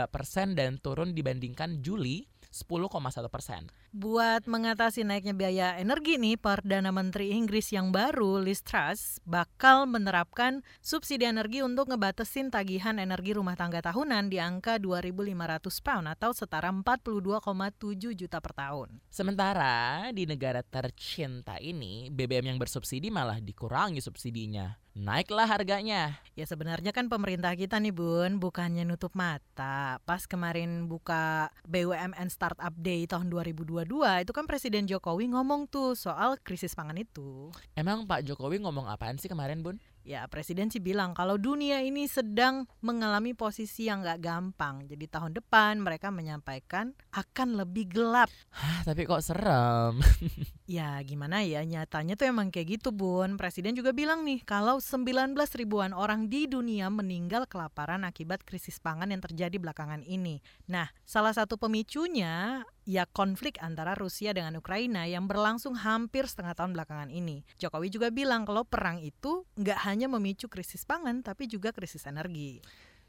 persen 0.08 0.56
dan 0.56 0.80
turun 0.80 1.12
dibandingkan 1.12 1.84
Juli 1.84 2.24
10,1 2.54 3.34
persen. 3.34 3.74
Buat 3.90 4.46
mengatasi 4.46 5.02
naiknya 5.02 5.34
biaya 5.34 5.68
energi 5.82 6.22
nih, 6.22 6.38
Perdana 6.38 6.94
Menteri 6.94 7.34
Inggris 7.34 7.74
yang 7.74 7.90
baru, 7.90 8.38
Liz 8.38 8.62
Truss, 8.62 9.18
bakal 9.26 9.90
menerapkan 9.90 10.62
subsidi 10.86 11.26
energi 11.26 11.66
untuk 11.66 11.90
ngebatasin 11.90 12.54
tagihan 12.54 13.02
energi 13.02 13.34
rumah 13.34 13.58
tangga 13.58 13.82
tahunan 13.82 14.30
di 14.30 14.38
angka 14.38 14.78
2.500 14.78 15.82
pound 15.82 16.06
atau 16.14 16.30
setara 16.30 16.70
42,7 16.70 18.14
juta 18.14 18.38
per 18.38 18.54
tahun. 18.54 19.02
Sementara 19.10 20.10
di 20.14 20.30
negara 20.30 20.62
tercinta 20.62 21.58
ini, 21.58 22.14
BBM 22.14 22.54
yang 22.54 22.60
bersubsidi 22.62 23.10
malah 23.10 23.42
dikurangi 23.42 23.98
subsidinya. 23.98 24.83
Naiklah 24.94 25.50
harganya. 25.50 26.22
Ya 26.38 26.46
sebenarnya 26.46 26.94
kan 26.94 27.10
pemerintah 27.10 27.50
kita 27.58 27.82
nih 27.82 27.90
Bun, 27.90 28.38
bukannya 28.38 28.86
nutup 28.86 29.18
mata. 29.18 29.98
Pas 30.06 30.30
kemarin 30.30 30.86
buka 30.86 31.50
BUMN 31.66 32.30
Startup 32.30 32.70
Day 32.78 33.10
tahun 33.10 33.34
2022, 33.34 33.90
itu 34.22 34.32
kan 34.34 34.46
Presiden 34.46 34.86
Jokowi 34.86 35.34
ngomong 35.34 35.66
tuh 35.66 35.98
soal 35.98 36.38
krisis 36.46 36.78
pangan 36.78 37.02
itu. 37.02 37.50
Emang 37.74 38.06
Pak 38.06 38.22
Jokowi 38.22 38.62
ngomong 38.62 38.86
apaan 38.86 39.18
sih 39.18 39.26
kemarin 39.26 39.66
Bun? 39.66 39.82
Ya, 40.06 40.30
Presiden 40.30 40.68
sih 40.70 40.84
bilang 40.84 41.16
kalau 41.18 41.42
dunia 41.42 41.82
ini 41.82 42.06
sedang 42.06 42.70
mengalami 42.84 43.34
posisi 43.34 43.90
yang 43.90 44.06
nggak 44.06 44.22
gampang. 44.22 44.84
Jadi 44.86 45.10
tahun 45.10 45.32
depan 45.34 45.82
mereka 45.82 46.14
menyampaikan 46.14 46.94
akan 47.16 47.58
lebih 47.58 47.90
gelap. 47.90 48.30
Hah, 48.54 48.86
tapi 48.86 49.10
kok 49.10 49.26
serem? 49.26 50.04
ya, 50.66 50.98
gimana 51.04 51.44
ya? 51.44 51.62
Nyatanya 51.62 52.16
tuh 52.16 52.32
emang 52.32 52.50
kayak 52.50 52.80
gitu, 52.80 52.90
Bun. 52.96 53.36
Presiden 53.36 53.76
juga 53.76 53.92
bilang 53.92 54.24
nih, 54.24 54.42
kalau 54.48 54.80
19 54.80 55.36
ribuan 55.60 55.92
orang 55.92 56.32
di 56.32 56.48
dunia 56.48 56.88
meninggal 56.88 57.46
kelaparan 57.46 58.08
akibat 58.08 58.42
krisis 58.48 58.80
pangan 58.80 59.12
yang 59.12 59.20
terjadi 59.20 59.60
belakangan 59.60 60.02
ini. 60.08 60.40
Nah, 60.72 60.88
salah 61.04 61.36
satu 61.36 61.60
pemicunya 61.60 62.64
ya 62.84 63.08
konflik 63.08 63.60
antara 63.64 63.96
Rusia 63.96 64.32
dengan 64.32 64.60
Ukraina 64.60 65.08
yang 65.08 65.28
berlangsung 65.28 65.76
hampir 65.76 66.28
setengah 66.28 66.56
tahun 66.56 66.76
belakangan 66.76 67.12
ini. 67.12 67.44
Jokowi 67.60 67.92
juga 67.92 68.12
bilang 68.12 68.48
kalau 68.48 68.64
perang 68.64 69.04
itu 69.04 69.44
nggak 69.60 69.80
hanya 69.88 70.08
memicu 70.08 70.48
krisis 70.48 70.88
pangan, 70.88 71.20
tapi 71.24 71.52
juga 71.52 71.76
krisis 71.76 72.08
energi. 72.08 72.64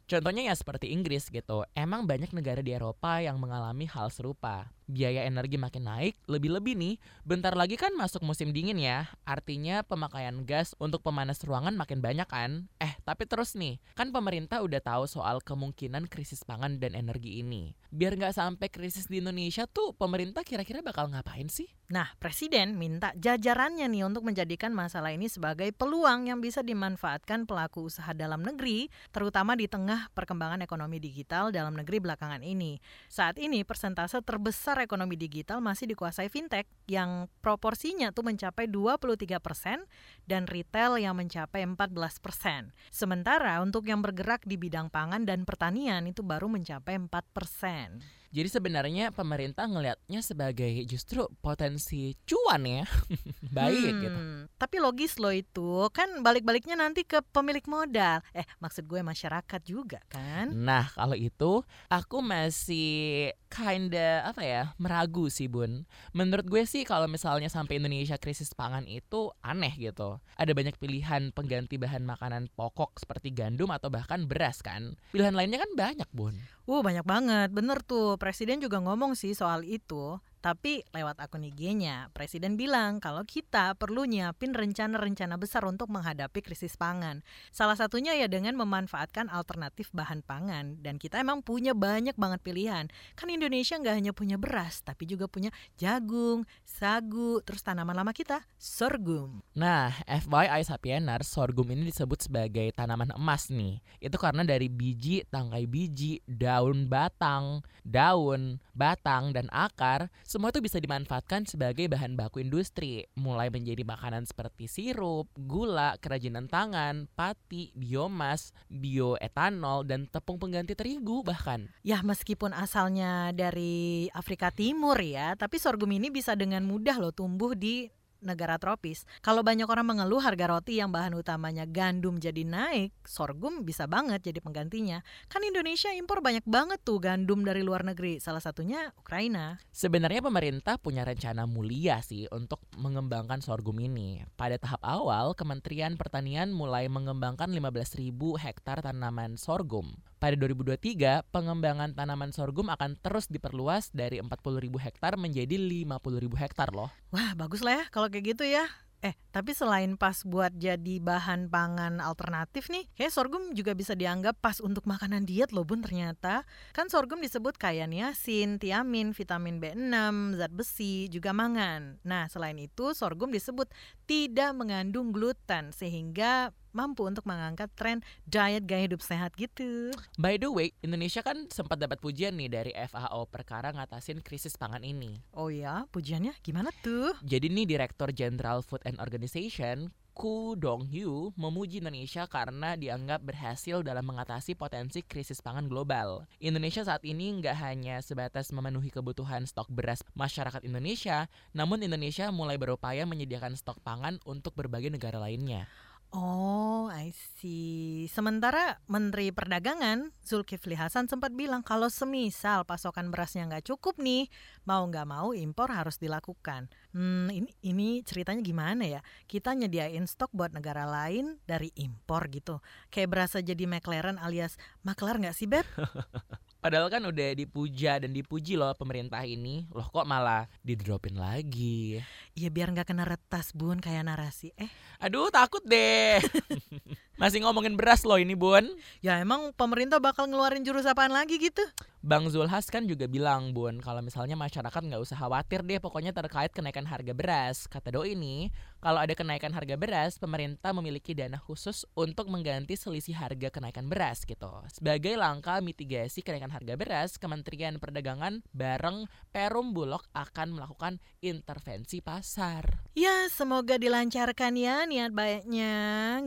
Contohnya 0.04 0.52
ya 0.52 0.54
seperti 0.54 0.92
Inggris 0.92 1.32
gitu. 1.32 1.64
Emang 1.72 2.04
banyak 2.04 2.28
negara 2.36 2.60
di 2.60 2.76
Eropa 2.76 3.24
yang 3.24 3.40
mengalami 3.40 3.88
hal 3.88 4.12
serupa. 4.12 4.73
Biaya 4.84 5.24
energi 5.24 5.56
makin 5.56 5.88
naik, 5.88 6.20
lebih-lebih 6.28 6.76
nih, 6.76 6.94
bentar 7.24 7.56
lagi 7.56 7.80
kan 7.80 7.96
masuk 7.96 8.20
musim 8.20 8.52
dingin 8.52 8.76
ya. 8.76 9.08
Artinya 9.24 9.80
pemakaian 9.80 10.44
gas 10.44 10.76
untuk 10.76 11.00
pemanas 11.00 11.40
ruangan 11.40 11.72
makin 11.72 12.04
banyak 12.04 12.28
kan? 12.28 12.68
Eh, 12.76 12.92
tapi 13.08 13.24
terus 13.24 13.56
nih, 13.56 13.80
kan 13.96 14.12
pemerintah 14.12 14.60
udah 14.60 14.84
tahu 14.84 15.08
soal 15.08 15.40
kemungkinan 15.40 16.12
krisis 16.12 16.44
pangan 16.44 16.76
dan 16.76 16.92
energi 16.92 17.40
ini. 17.40 17.72
Biar 17.88 18.18
nggak 18.18 18.36
sampai 18.36 18.68
krisis 18.68 19.08
di 19.08 19.24
Indonesia 19.24 19.64
tuh, 19.64 19.96
pemerintah 19.96 20.44
kira-kira 20.44 20.84
bakal 20.84 21.08
ngapain 21.08 21.48
sih? 21.48 21.70
Nah, 21.88 22.10
Presiden 22.16 22.74
minta 22.80 23.12
jajarannya 23.14 23.86
nih 23.86 24.02
untuk 24.08 24.24
menjadikan 24.24 24.72
masalah 24.72 25.12
ini 25.12 25.28
sebagai 25.28 25.70
peluang 25.76 26.26
yang 26.32 26.40
bisa 26.40 26.64
dimanfaatkan 26.64 27.44
pelaku 27.44 27.86
usaha 27.86 28.10
dalam 28.16 28.40
negeri, 28.42 28.88
terutama 29.12 29.54
di 29.54 29.68
tengah 29.68 30.10
perkembangan 30.16 30.64
ekonomi 30.64 30.98
digital 30.98 31.52
dalam 31.52 31.76
negeri 31.76 32.00
belakangan 32.00 32.42
ini. 32.42 32.80
Saat 33.06 33.36
ini 33.38 33.62
persentase 33.62 34.18
terbesar 34.24 34.73
ekonomi 34.82 35.14
digital 35.14 35.62
masih 35.62 35.86
dikuasai 35.86 36.26
fintech 36.26 36.66
yang 36.90 37.30
proporsinya 37.38 38.10
tuh 38.10 38.26
mencapai 38.26 38.66
23 38.66 39.38
persen 39.38 39.86
dan 40.26 40.50
retail 40.50 40.98
yang 40.98 41.14
mencapai 41.14 41.62
14 41.62 41.78
persen. 42.18 42.74
Sementara 42.90 43.62
untuk 43.62 43.86
yang 43.86 44.02
bergerak 44.02 44.42
di 44.42 44.58
bidang 44.58 44.90
pangan 44.90 45.22
dan 45.22 45.46
pertanian 45.46 46.02
itu 46.10 46.26
baru 46.26 46.50
mencapai 46.50 46.98
4 46.98 47.10
persen. 47.30 48.02
Jadi 48.34 48.50
sebenarnya 48.50 49.14
pemerintah 49.14 49.62
ngelihatnya 49.70 50.18
sebagai 50.18 50.66
justru 50.90 51.22
potensi 51.38 52.18
cuan 52.26 52.66
ya. 52.66 52.82
Baik 53.54 53.94
gitu. 54.02 54.18
hmm, 54.18 54.58
Tapi 54.58 54.76
logis 54.82 55.22
loh 55.22 55.30
itu, 55.30 55.86
kan 55.94 56.18
balik-baliknya 56.18 56.74
nanti 56.74 57.06
ke 57.06 57.22
pemilik 57.30 57.62
modal. 57.70 58.26
Eh, 58.34 58.42
maksud 58.58 58.90
gue 58.90 59.06
masyarakat 59.06 59.60
juga 59.62 60.02
kan? 60.10 60.50
Nah, 60.50 60.90
kalau 60.98 61.14
itu 61.14 61.62
aku 61.86 62.18
masih 62.26 63.30
kinda 63.54 64.26
apa 64.26 64.42
ya, 64.42 64.74
meragu 64.82 65.30
sih, 65.30 65.46
Bun. 65.46 65.86
Menurut 66.10 66.50
gue 66.50 66.66
sih 66.66 66.82
kalau 66.82 67.06
misalnya 67.06 67.46
sampai 67.46 67.78
Indonesia 67.78 68.18
krisis 68.18 68.50
pangan 68.50 68.82
itu 68.90 69.30
aneh 69.46 69.78
gitu. 69.78 70.18
Ada 70.34 70.50
banyak 70.50 70.74
pilihan 70.82 71.30
pengganti 71.30 71.78
bahan 71.78 72.02
makanan 72.02 72.50
pokok 72.58 72.98
seperti 72.98 73.30
gandum 73.30 73.70
atau 73.70 73.94
bahkan 73.94 74.26
beras 74.26 74.58
kan. 74.58 74.98
Pilihan 75.14 75.38
lainnya 75.38 75.62
kan 75.62 75.70
banyak, 75.78 76.10
Bun. 76.10 76.34
Uh, 76.64 76.80
banyak 76.80 77.04
banget. 77.04 77.48
Bener 77.52 77.84
tuh, 77.84 78.16
Presiden 78.16 78.60
juga 78.60 78.80
ngomong 78.80 79.12
sih 79.16 79.36
soal 79.36 79.64
itu. 79.68 80.16
Tapi 80.44 80.84
lewat 80.92 81.24
akun 81.24 81.48
IG-nya, 81.48 82.12
Presiden 82.12 82.60
bilang 82.60 83.00
kalau 83.00 83.24
kita 83.24 83.72
perlu 83.80 84.04
nyiapin 84.04 84.52
rencana-rencana 84.52 85.40
besar 85.40 85.64
untuk 85.64 85.88
menghadapi 85.88 86.44
krisis 86.44 86.76
pangan. 86.76 87.24
Salah 87.48 87.80
satunya 87.80 88.12
ya 88.12 88.28
dengan 88.28 88.52
memanfaatkan 88.60 89.32
alternatif 89.32 89.88
bahan 89.96 90.20
pangan. 90.20 90.84
Dan 90.84 91.00
kita 91.00 91.16
emang 91.16 91.40
punya 91.40 91.72
banyak 91.72 92.12
banget 92.20 92.44
pilihan. 92.44 92.92
Kan 93.16 93.32
Indonesia 93.32 93.80
nggak 93.80 93.96
hanya 93.96 94.12
punya 94.12 94.36
beras, 94.36 94.84
tapi 94.84 95.08
juga 95.08 95.32
punya 95.32 95.48
jagung, 95.80 96.44
sagu, 96.68 97.40
terus 97.40 97.64
tanaman 97.64 97.96
lama 97.96 98.12
kita, 98.12 98.44
sorghum. 98.60 99.40
Nah, 99.56 99.96
FYI 100.04 100.60
Sapienar, 100.60 101.24
sorghum 101.24 101.72
ini 101.72 101.88
disebut 101.88 102.28
sebagai 102.28 102.68
tanaman 102.76 103.16
emas 103.16 103.48
nih. 103.48 103.80
Itu 103.96 104.20
karena 104.20 104.44
dari 104.44 104.68
biji, 104.68 105.24
tangkai 105.24 105.64
biji, 105.64 106.20
daun 106.28 106.84
batang, 106.84 107.64
daun, 107.80 108.60
batang, 108.76 109.32
dan 109.32 109.48
akar, 109.48 110.12
semua 110.34 110.50
itu 110.50 110.58
bisa 110.58 110.82
dimanfaatkan 110.82 111.46
sebagai 111.46 111.86
bahan 111.86 112.18
baku 112.18 112.42
industri, 112.42 113.06
mulai 113.14 113.54
menjadi 113.54 113.86
makanan 113.86 114.26
seperti 114.26 114.66
sirup, 114.66 115.30
gula, 115.38 115.94
kerajinan 116.02 116.50
tangan, 116.50 117.06
pati, 117.14 117.70
biomas, 117.78 118.50
bioetanol, 118.66 119.86
dan 119.86 120.10
tepung 120.10 120.42
pengganti 120.42 120.74
terigu 120.74 121.22
bahkan. 121.22 121.70
Ya 121.86 122.02
meskipun 122.02 122.50
asalnya 122.50 123.30
dari 123.30 124.10
Afrika 124.10 124.50
Timur 124.50 124.98
ya, 124.98 125.38
tapi 125.38 125.62
sorghum 125.62 125.94
ini 125.94 126.10
bisa 126.10 126.34
dengan 126.34 126.66
mudah 126.66 126.98
loh 126.98 127.14
tumbuh 127.14 127.54
di 127.54 127.94
negara 128.24 128.56
tropis. 128.56 129.04
Kalau 129.20 129.44
banyak 129.44 129.68
orang 129.68 129.86
mengeluh 129.86 130.18
harga 130.18 130.50
roti 130.50 130.80
yang 130.80 130.90
bahan 130.90 131.14
utamanya 131.14 131.68
gandum 131.68 132.16
jadi 132.16 132.42
naik, 132.42 132.96
sorghum 133.04 133.62
bisa 133.62 133.84
banget 133.84 134.24
jadi 134.32 134.40
penggantinya. 134.40 135.04
Kan 135.28 135.44
Indonesia 135.44 135.92
impor 135.92 136.24
banyak 136.24 136.42
banget 136.48 136.80
tuh 136.82 136.98
gandum 136.98 137.44
dari 137.44 137.60
luar 137.60 137.84
negeri, 137.84 138.18
salah 138.18 138.40
satunya 138.40 138.90
Ukraina. 138.96 139.60
Sebenarnya 139.70 140.24
pemerintah 140.24 140.80
punya 140.80 141.04
rencana 141.04 141.44
mulia 141.44 142.00
sih 142.00 142.24
untuk 142.32 142.64
mengembangkan 142.80 143.44
sorghum 143.44 143.76
ini. 143.78 144.24
Pada 144.34 144.56
tahap 144.56 144.80
awal, 144.80 145.36
Kementerian 145.36 146.00
Pertanian 146.00 146.50
mulai 146.50 146.88
mengembangkan 146.88 147.52
15.000 147.52 148.10
hektar 148.40 148.80
tanaman 148.80 149.36
sorghum. 149.36 149.92
Pada 150.24 150.40
2023, 150.40 151.20
pengembangan 151.28 151.92
tanaman 151.92 152.32
sorghum 152.32 152.72
akan 152.72 152.96
terus 152.96 153.28
diperluas 153.28 153.92
dari 153.92 154.24
40.000 154.24 154.72
hektar 154.80 155.20
menjadi 155.20 155.60
50.000 155.60 156.40
hektar 156.40 156.72
loh. 156.72 156.88
Wah, 157.12 157.36
bagus 157.36 157.60
lah 157.60 157.84
ya 157.84 157.92
kalau 157.92 158.08
kayak 158.08 158.32
gitu 158.32 158.48
ya. 158.48 158.64
Eh, 159.04 159.12
tapi 159.28 159.52
selain 159.52 160.00
pas 160.00 160.24
buat 160.24 160.48
jadi 160.56 160.96
bahan 160.96 161.52
pangan 161.52 162.00
alternatif 162.00 162.72
nih, 162.72 162.88
kayak 162.96 163.12
sorghum 163.12 163.52
juga 163.52 163.76
bisa 163.76 163.92
dianggap 163.92 164.40
pas 164.40 164.64
untuk 164.64 164.88
makanan 164.88 165.28
diet 165.28 165.52
loh 165.52 165.60
bun 165.60 165.84
ternyata. 165.84 166.48
Kan 166.72 166.88
sorghum 166.88 167.20
disebut 167.20 167.60
kaya 167.60 167.84
niacin, 167.84 168.56
tiamin, 168.56 169.12
vitamin 169.12 169.60
B6, 169.60 170.40
zat 170.40 170.52
besi, 170.56 171.12
juga 171.12 171.36
mangan. 171.36 172.00
Nah, 172.00 172.32
selain 172.32 172.56
itu 172.56 172.96
sorghum 172.96 173.28
disebut 173.28 173.68
tidak 174.04 174.52
mengandung 174.52 175.10
gluten 175.10 175.72
sehingga 175.72 176.52
mampu 176.74 177.06
untuk 177.06 177.22
mengangkat 177.24 177.70
tren 177.78 178.02
diet 178.26 178.66
gaya 178.66 178.90
hidup 178.90 179.00
sehat 179.00 179.32
gitu. 179.38 179.94
By 180.18 180.36
the 180.36 180.50
way, 180.50 180.74
Indonesia 180.82 181.22
kan 181.22 181.46
sempat 181.48 181.78
dapat 181.78 182.02
pujian 182.02 182.34
nih 182.34 182.50
dari 182.50 182.72
FAO 182.74 183.30
perkara 183.30 183.70
ngatasin 183.70 184.20
krisis 184.20 184.58
pangan 184.58 184.82
ini. 184.82 185.22
Oh 185.32 185.48
ya, 185.48 185.86
pujiannya 185.94 186.34
gimana 186.42 186.74
tuh? 186.82 187.14
Jadi 187.22 187.46
nih 187.48 187.64
Direktur 187.64 188.10
Jenderal 188.10 188.60
Food 188.66 188.82
and 188.84 188.98
Organization 188.98 189.94
Ku 190.14 190.54
Dong 190.54 190.86
Hyu 190.86 191.34
memuji 191.34 191.82
Indonesia 191.82 192.30
karena 192.30 192.78
dianggap 192.78 193.26
berhasil 193.26 193.82
dalam 193.82 194.06
mengatasi 194.06 194.54
potensi 194.54 195.02
krisis 195.02 195.42
pangan 195.42 195.66
global. 195.66 196.22
Indonesia 196.38 196.86
saat 196.86 197.02
ini 197.02 197.42
nggak 197.42 197.58
hanya 197.58 197.98
sebatas 197.98 198.54
memenuhi 198.54 198.94
kebutuhan 198.94 199.42
stok 199.42 199.66
beras 199.74 200.06
masyarakat 200.14 200.62
Indonesia, 200.62 201.26
namun 201.50 201.82
Indonesia 201.82 202.30
mulai 202.30 202.54
berupaya 202.62 203.02
menyediakan 203.10 203.58
stok 203.58 203.82
pangan 203.82 204.22
untuk 204.22 204.54
berbagai 204.54 204.94
negara 204.94 205.18
lainnya. 205.18 205.66
Oh, 206.14 206.86
I 206.94 207.10
see. 207.10 208.06
Sementara 208.06 208.78
Menteri 208.86 209.34
Perdagangan 209.34 210.14
Zulkifli 210.22 210.78
Hasan 210.78 211.10
sempat 211.10 211.34
bilang 211.34 211.66
kalau 211.66 211.90
semisal 211.90 212.62
pasokan 212.62 213.10
berasnya 213.10 213.50
nggak 213.50 213.66
cukup 213.66 213.98
nih, 213.98 214.30
mau 214.62 214.86
nggak 214.86 215.10
mau 215.10 215.34
impor 215.34 215.74
harus 215.74 215.98
dilakukan. 215.98 216.70
Hmm, 216.94 217.26
ini 217.34 217.50
ini 217.66 217.88
ceritanya 218.06 218.46
gimana 218.46 218.86
ya? 218.86 219.00
Kita 219.26 219.58
nyediain 219.58 220.06
stok 220.06 220.30
buat 220.30 220.54
negara 220.54 220.86
lain 220.86 221.42
dari 221.50 221.74
impor 221.74 222.30
gitu. 222.30 222.62
Kayak 222.94 223.10
berasa 223.10 223.42
jadi 223.42 223.66
McLaren 223.66 224.22
alias 224.22 224.54
maklar 224.86 225.18
nggak 225.18 225.34
sih, 225.34 225.50
Beb? 225.50 225.66
Padahal 226.64 226.88
kan 226.88 227.04
udah 227.04 227.36
dipuja 227.36 228.00
dan 228.00 228.16
dipuji 228.16 228.56
loh 228.56 228.72
pemerintah 228.72 229.20
ini. 229.20 229.68
Loh 229.68 229.84
kok 229.84 230.08
malah 230.08 230.48
didropin 230.64 231.12
lagi? 231.12 232.00
Iya 232.32 232.48
biar 232.48 232.72
nggak 232.72 232.88
kena 232.88 233.04
retas 233.04 233.52
bun 233.52 233.84
kayak 233.84 234.08
narasi. 234.08 234.48
Eh, 234.56 234.72
Aduh 234.96 235.28
takut 235.28 235.60
deh. 235.60 236.24
Masih 237.20 237.44
ngomongin 237.44 237.76
beras 237.76 238.08
loh 238.08 238.16
ini 238.16 238.32
bun. 238.32 238.64
ya 239.04 239.20
emang 239.20 239.52
pemerintah 239.52 240.00
bakal 240.00 240.24
ngeluarin 240.24 240.64
jurus 240.64 240.88
apaan 240.88 241.12
lagi 241.12 241.36
gitu? 241.36 241.60
Bang 242.04 242.28
Zulhas 242.28 242.68
kan 242.68 242.84
juga 242.84 243.08
bilang 243.08 243.56
bun 243.56 243.80
kalau 243.80 244.04
misalnya 244.04 244.36
masyarakat 244.36 244.76
nggak 244.76 245.00
usah 245.00 245.16
khawatir 245.16 245.64
deh 245.64 245.80
pokoknya 245.80 246.12
terkait 246.12 246.52
kenaikan 246.52 246.84
harga 246.84 247.16
beras. 247.16 247.64
Kata 247.64 247.96
Doi 247.96 248.12
ini 248.12 248.52
kalau 248.84 249.00
ada 249.00 249.16
kenaikan 249.16 249.56
harga 249.56 249.72
beras 249.80 250.20
pemerintah 250.20 250.76
memiliki 250.76 251.16
dana 251.16 251.40
khusus 251.40 251.88
untuk 251.96 252.28
mengganti 252.28 252.76
selisih 252.76 253.16
harga 253.16 253.48
kenaikan 253.48 253.88
beras 253.88 254.28
gitu. 254.28 254.52
Sebagai 254.68 255.16
langkah 255.16 255.64
mitigasi 255.64 256.20
kenaikan 256.20 256.52
harga 256.52 256.76
beras, 256.76 257.16
Kementerian 257.16 257.80
Perdagangan 257.80 258.44
bareng 258.52 259.08
Perum 259.32 259.72
Bulog 259.72 260.04
akan 260.12 260.60
melakukan 260.60 261.00
intervensi 261.24 262.04
pasar. 262.04 262.84
Ya 262.92 263.32
semoga 263.32 263.80
dilancarkan 263.80 264.60
ya 264.60 264.84
niat 264.84 265.16
baiknya 265.16 265.72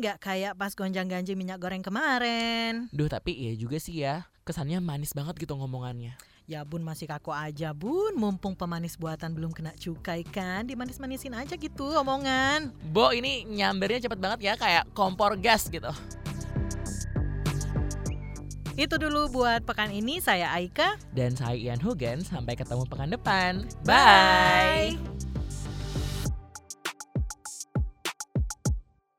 Nggak 0.01 0.25
kayak 0.25 0.57
pas 0.57 0.73
gonjang-ganjing 0.73 1.37
minyak 1.37 1.61
goreng 1.61 1.85
kemarin 1.85 2.89
Duh 2.89 3.07
tapi 3.07 3.31
iya 3.31 3.53
juga 3.55 3.77
sih 3.79 4.01
ya 4.01 4.25
kesannya 4.47 4.79
manis 4.79 5.11
banget 5.11 5.35
gitu 5.43 5.59
ngomongannya. 5.59 6.15
Ya 6.47 6.63
bun 6.63 6.79
masih 6.79 7.11
kaku 7.11 7.35
aja 7.35 7.75
bun 7.75 8.15
Mumpung 8.15 8.55
pemanis 8.55 8.95
buatan 8.95 9.35
belum 9.35 9.51
kena 9.51 9.75
cukai 9.75 10.23
kan 10.23 10.63
Dimanis-manisin 10.63 11.35
aja 11.35 11.59
gitu 11.59 11.91
omongan 11.91 12.71
Bo 12.87 13.11
ini 13.11 13.43
nyambernya 13.43 14.07
cepet 14.07 14.15
banget 14.15 14.39
ya 14.47 14.53
kayak 14.55 14.87
kompor 14.95 15.35
gas 15.35 15.67
gitu. 15.67 15.91
Itu 18.79 18.95
dulu 18.95 19.27
buat 19.27 19.67
pekan 19.67 19.91
ini 19.91 20.23
saya 20.23 20.53
Aika 20.55 20.95
Dan 21.11 21.35
saya 21.35 21.57
Ian 21.57 21.83
Hugen, 21.83 22.23
sampai 22.23 22.55
ketemu 22.55 22.85
pekan 22.87 23.09
depan. 23.09 23.67
Bye. 23.83 24.95